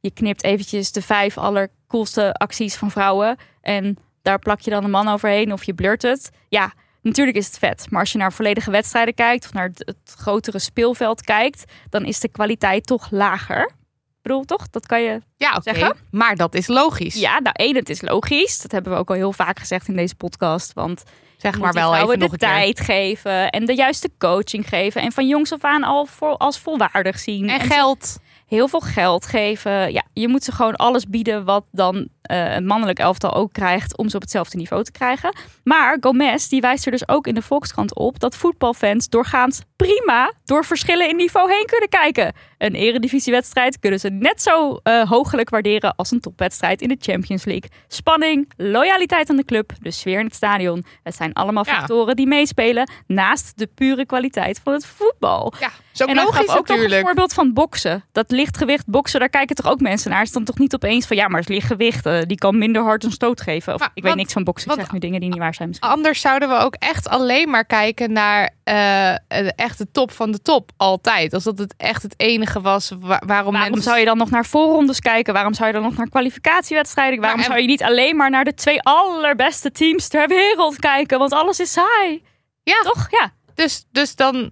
[0.00, 3.36] je knipt eventjes de vijf allercoolste acties van vrouwen.
[3.60, 6.30] En Daar plak je dan een man overheen of je blurt het.
[6.48, 6.72] Ja,
[7.02, 7.86] natuurlijk is het vet.
[7.90, 12.04] Maar als je naar volledige wedstrijden kijkt of naar het, het grotere speelveld kijkt, dan
[12.04, 13.62] is de kwaliteit toch lager.
[13.62, 14.70] Ik bedoel, toch?
[14.70, 15.60] Dat kan je Ja.
[15.60, 15.96] Zeggen?
[16.10, 17.14] Maar dat is logisch.
[17.14, 18.58] Ja, nou één, het is logisch.
[18.60, 20.72] Dat hebben we ook al heel vaak gezegd in deze podcast.
[20.72, 21.02] Want
[21.36, 22.48] zeg maar wel even nog de keer.
[22.48, 25.02] tijd geven en de juiste coaching geven.
[25.02, 27.48] En van jongs af aan al voor, als volwaardig zien.
[27.48, 28.18] En geld.
[28.50, 29.92] Heel veel geld geven.
[29.92, 33.96] Ja, je moet ze gewoon alles bieden wat dan eh een mannelijk elftal ook krijgt
[33.96, 35.36] om ze op hetzelfde niveau te krijgen.
[35.64, 40.32] Maar Gomez die wijst er dus ook in de Volkskrant op dat voetbalfans doorgaans prima
[40.44, 42.32] door verschillen in niveau heen kunnen kijken.
[42.60, 47.44] Een eredivisiewedstrijd kunnen ze net zo eh hoogelijk waarderen als een topwedstrijd in de Champions
[47.44, 47.70] League.
[47.88, 50.84] Spanning, loyaliteit aan de club, de sfeer in het stadion.
[51.02, 51.74] Het zijn allemaal Ja.
[51.78, 55.52] factoren die meespelen naast de pure kwaliteit van het voetbal.
[55.60, 58.04] Ja, zo En dan logisch gaf ook nog een voorbeeld van boksen.
[58.12, 60.18] Dat lichtgewicht boksen, daar kijken toch ook mensen naar.
[60.18, 62.82] Het is dan toch niet opeens van ja, maar het lichtgewicht, eh, die kan minder
[62.82, 63.74] hard een stoot geven.
[63.74, 64.70] Of Maar ik weet niks van boksen.
[64.70, 65.90] Ik zeg nu dingen die niet waar zijn misschien.
[65.90, 70.42] Anders zouden we ook echt alleen maar kijken naar eh, de echte top van de
[70.42, 70.70] top.
[70.76, 71.34] Altijd.
[71.34, 73.82] Als dat het echt het enige was wa- waarom, Waarom mensen...
[73.82, 75.34] zou je dan nog naar voorrondes kijken?
[75.34, 77.20] Waarom zou je dan nog naar kwalificatiewedstrijden?
[77.20, 80.76] Waarom Maar en- zou je niet alleen maar naar de twee allerbeste teams ter wereld
[80.78, 81.18] kijken?
[81.18, 82.22] Want alles is saai.
[82.62, 82.80] Ja.
[82.82, 83.06] Toch?
[83.10, 83.32] Ja.
[83.54, 84.50] Dus, dus dan...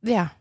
[0.00, 0.32] Ja.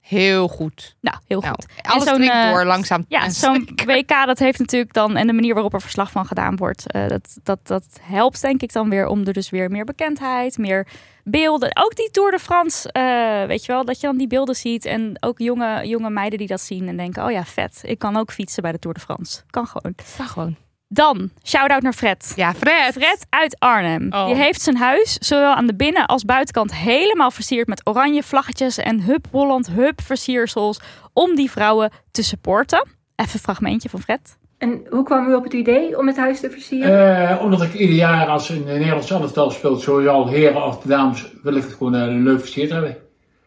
[0.00, 0.96] Heel goed.
[1.00, 1.66] Nou, heel Nou, goed.
[1.82, 3.04] alles zo'n, drinkt eh, door, langzaam.
[3.08, 3.68] Ja, zo'n.
[3.86, 7.08] WK dat heeft natuurlijk dan en de manier waarop er verslag van gedaan wordt, eh,
[7.08, 10.86] dat, dat, dat helpt denk ik dan weer om er dus weer meer bekendheid, meer
[11.30, 11.76] beelden.
[11.76, 14.84] Ook die Tour de France, eh, weet je wel, dat je dan die beelden ziet
[14.84, 18.16] en ook jonge, jonge meiden die dat zien en denken, oh ja, vet, ik kan
[18.16, 19.42] ook fietsen bij de Tour de France.
[19.50, 19.94] Kan gewoon.
[20.18, 20.56] Ja, gewoon.
[20.90, 22.32] Dan, shout-out naar Fred.
[22.36, 22.92] Ja, Fred.
[22.92, 24.12] Fred uit Arnhem.
[24.12, 24.26] Oh.
[24.26, 28.78] Die heeft zijn huis, zowel aan de binnen- als buitenkant, helemaal versierd met oranje vlaggetjes
[28.78, 30.80] en Hup Holland, Hup versiersels.
[31.12, 32.86] Om die vrouwen te supporten.
[33.16, 34.38] Even een fragmentje van Fred.
[34.58, 37.28] En hoe kwam u op het idee om het huis te versieren?
[37.28, 41.54] Eh, omdat ik ieder jaar als een Nederlands elftal speelt, zowel heren de dames, wil
[41.54, 42.96] ik het gewoon eh, leuk versierd hebben.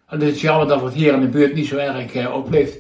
[0.08, 2.78] En het is jammer dat het hier in de buurt niet zo erg eh, opleeft.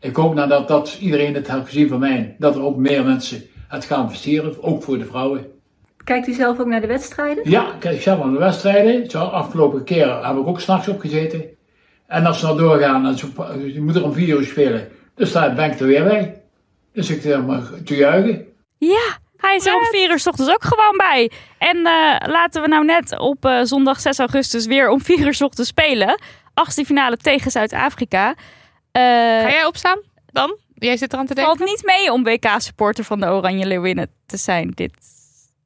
[0.00, 3.42] Ik hoop nou dat, iedereen het heeft gezien van mij, dat er ook meer mensen
[3.68, 5.46] het gaan versieren, ook voor de vrouwen.
[6.04, 7.50] Kijkt u zelf ook naar de wedstrijden?
[7.50, 9.10] Ja, kijk, ik zelf aan de wedstrijden.
[9.10, 11.44] Zo, afgelopen keer heb ik ook s'nachts opgezeten.
[12.06, 15.54] En als ze nou doorgaan, en je moet er om vier uur spelen, dus daar
[15.54, 16.42] ben ik er weer bij.
[16.92, 18.46] Dus ik zeg maar te juichen.
[18.78, 21.30] Ja, hij is er om vier uur 's ochtends ook gewoon bij.
[21.58, 25.34] En eh, laten we nou net op eh, zondag 6 augustus weer om vier uur
[25.34, 26.20] 's ochtends spelen.
[26.54, 28.34] Achtste finale tegen Zuid-Afrika.
[28.92, 29.02] Eh,
[29.42, 30.58] Ga jij opstaan dan?
[30.74, 31.56] Jij zit eraan te denken?
[31.56, 34.94] valt niet mee om WK-supporter van de Oranje Leeuwinnen te zijn dit,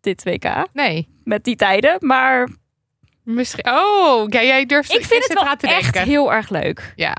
[0.00, 0.66] dit WK.
[0.72, 1.08] Nee.
[1.24, 2.48] Met die tijden, maar
[3.24, 3.66] Misschien...
[3.68, 4.92] Oh, ja, jij durft...
[4.92, 6.92] ik jij vind het wel echt heel erg leuk.
[6.96, 7.16] Ja.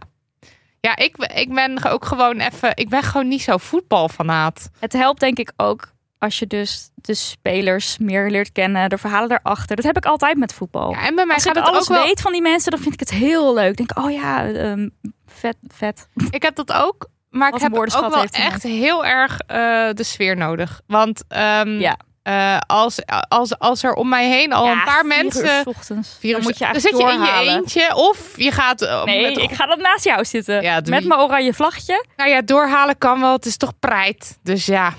[0.86, 2.72] Ja, ik, ik ben ook gewoon even...
[2.74, 4.70] Ik ben gewoon niet zo voetbalfanaat.
[4.80, 9.30] Het helpt denk ik ook als je dus de spelers meer leert kennen, de verhalen
[9.30, 9.76] daarachter.
[9.76, 10.92] Dat heb ik altijd met voetbal.
[10.92, 12.06] Ja, en bij mij als gaat ik het alles ook wel...
[12.06, 13.78] weet van die mensen, dan vind ik het heel leuk.
[13.78, 14.90] Denk, oh ja, ehm,
[15.26, 16.08] vet, vet.
[16.30, 19.58] Ik heb dat ook, maar Wat ik heb ook wel echt heel erg eh,
[19.94, 20.82] de sfeer nodig.
[20.88, 21.98] Want ehm, Ja.
[22.24, 25.62] Eh, als, als, als er om mij heen al Ja, een paar vier uur mensen...
[25.62, 26.18] 's ochtends.
[26.20, 29.22] Vier uur- moet je dan zit je in je eentje of je gaat eh, Nee,
[29.22, 30.62] met, ik ga dan naast jou zitten.
[30.62, 32.06] Ja, met mijn oranje vlaggetje.
[32.18, 33.32] nou ja, doorhalen kan wel.
[33.34, 34.40] Het is toch preit.
[34.44, 34.94] Dus ja,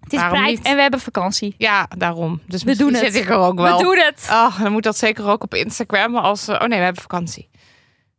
[0.00, 0.62] Het is niet?
[0.62, 1.54] en we hebben vakantie.
[1.58, 2.40] ja, daarom.
[2.46, 3.02] Dus We doen het.
[3.04, 3.76] zit ik er ook wel.
[3.76, 4.28] We doen het.
[4.30, 6.16] Oh, dan moet dat zeker ook op Instagram.
[6.16, 7.48] Als, oh nee, we hebben vakantie.
[7.52, 7.58] Er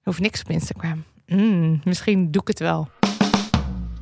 [0.03, 1.03] hoeft niks op Instagram.
[1.25, 2.89] Mm, misschien doe ik het wel.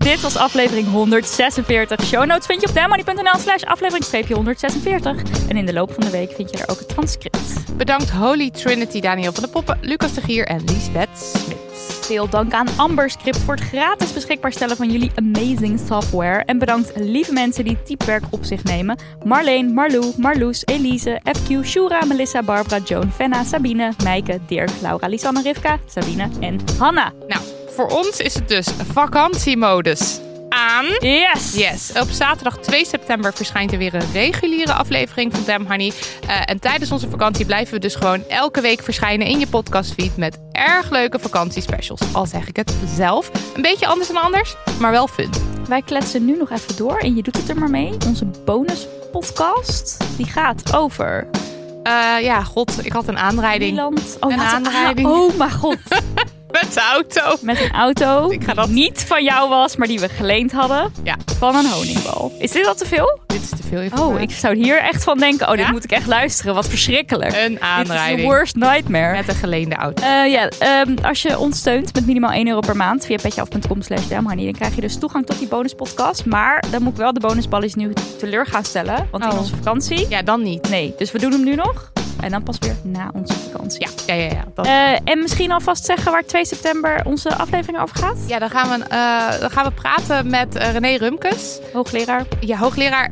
[0.04, 2.04] Dit was aflevering 146.
[2.06, 5.22] Show notes vind je op demoney.nl slash aflevering 146.
[5.50, 7.78] En in de loop van de week vind je er ook het transcript.
[7.78, 11.58] Bedankt Holy Trinity, Daniel van de Poppen, Lucas de Gier en Liesbeth Smit.
[12.02, 16.44] Veel dank aan Amberscript voor het gratis beschikbaar stellen van jullie amazing software.
[16.46, 18.98] En bedankt lieve mensen die typewerk op zich nemen.
[19.24, 25.42] Marleen, Marlou, Marloes, Elise, FQ, Shura, Melissa, Barbara, Joan, Fenna, Sabine, Meike, Dirk, Laura, Lisanne,
[25.42, 27.14] Rivka, Sabine en Hanna.
[27.28, 27.42] Nou,
[27.76, 30.20] voor ons is het dus vakantiemodus
[30.50, 30.86] aan.
[31.00, 31.54] Yes!
[31.56, 35.92] Yes, op zaterdag 2 september verschijnt er weer een reguliere aflevering van Damn Honey.
[36.28, 40.18] Eh, en tijdens onze vakantie blijven we dus gewoon elke week verschijnen in je podcastfeed
[40.18, 42.00] met erg leuke vakantiespecials.
[42.12, 43.32] Al zeg ik het zelf.
[43.56, 45.30] Een beetje anders dan anders, maar wel fun.
[45.68, 47.94] Wij kletsen nu nog even door en je doet het er maar mee.
[48.08, 51.28] Onze bonus podcast, die gaat over
[51.84, 53.76] Eh, ja, god, ik had een aanrijding.
[53.76, 54.18] Nederland.
[54.20, 55.08] Oh, Een aanrijding.
[55.08, 55.78] ah, oh mijn god.
[56.52, 57.36] Met de auto.
[57.42, 60.52] met een auto Ik ga dat- die niet van jou was, maar die we geleend
[60.52, 62.32] hadden Ja, van een honingbal.
[62.40, 63.20] Is dit al te veel?
[63.28, 65.92] dit is te veel Oh, ik zou hier echt van denken, oh, dit moet ik
[65.92, 66.54] echt luisteren.
[66.56, 67.32] Wat verschrikkelijk.
[67.34, 68.28] Een dit is de aanrijding.
[68.28, 69.16] worst nightmare.
[69.18, 70.04] Met een geleende auto.
[70.04, 73.82] Eh, ja, ehm, als je ons steunt met minimaal 1 euro per maand via petjeaf.com
[73.82, 76.26] slash dan krijg je dus toegang tot die bonuspodcast.
[76.26, 79.08] Maar dan moet ik wel de bonusballetjes nu teleur gaan stellen.
[79.12, 79.38] Want in Oh.
[79.40, 80.06] onze vakantie...
[80.10, 80.70] Ja, dan niet.
[80.70, 81.91] Nee, dus we doen hem nu nog.
[82.20, 83.88] En dan pas weer na onze vakantie.
[84.06, 84.30] Ja, ja, ja.
[84.32, 84.44] ja.
[84.54, 88.18] Dat- Eh, en misschien alvast zeggen waar 2 september onze aflevering over gaat.
[88.28, 91.60] ja dan, gaan we, eh, dan gaan we praten met eh, René Rumkes.
[91.74, 92.24] Hoogleraar.
[92.40, 93.10] Ja, hoogleraar.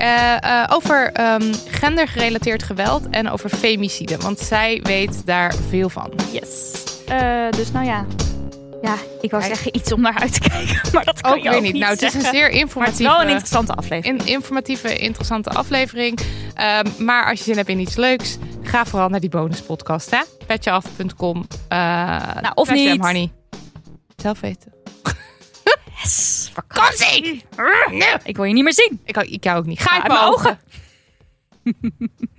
[0.72, 4.18] over ehm, gendergerelateerd geweld en over femicide.
[4.18, 6.12] Want zij weet daar veel van.
[6.32, 6.72] Yes.
[7.50, 8.06] Dus nou ja.
[8.82, 10.80] Ja, ik wou zeggen iets om naar uit te kijken.
[10.94, 11.74] Maar dat kan Ook je weer ook niet.
[11.76, 13.04] Nou, het is een zeer Maar het is informatieve...
[13.12, 14.20] wel een interessante aflevering.
[14.22, 16.20] Een informatieve, interessante aflevering.
[16.54, 18.38] Ehm, maar als je zin hebt in iets leuks,
[18.70, 20.12] ga vooral naar die bonuspodcast.
[20.12, 20.22] hè?
[20.48, 21.48] Petjeaf.com.
[21.68, 21.78] eh
[22.42, 22.72] Nou, of
[23.14, 23.32] niet.
[24.16, 24.74] Zelf weten.
[26.02, 26.50] Yes.
[26.54, 27.46] Vakantie!
[28.24, 29.02] Ik wil je niet meer zien.
[29.06, 29.80] Ik, hou- ik jou ook niet.
[29.82, 30.60] Ga Ga uit mijn ogen.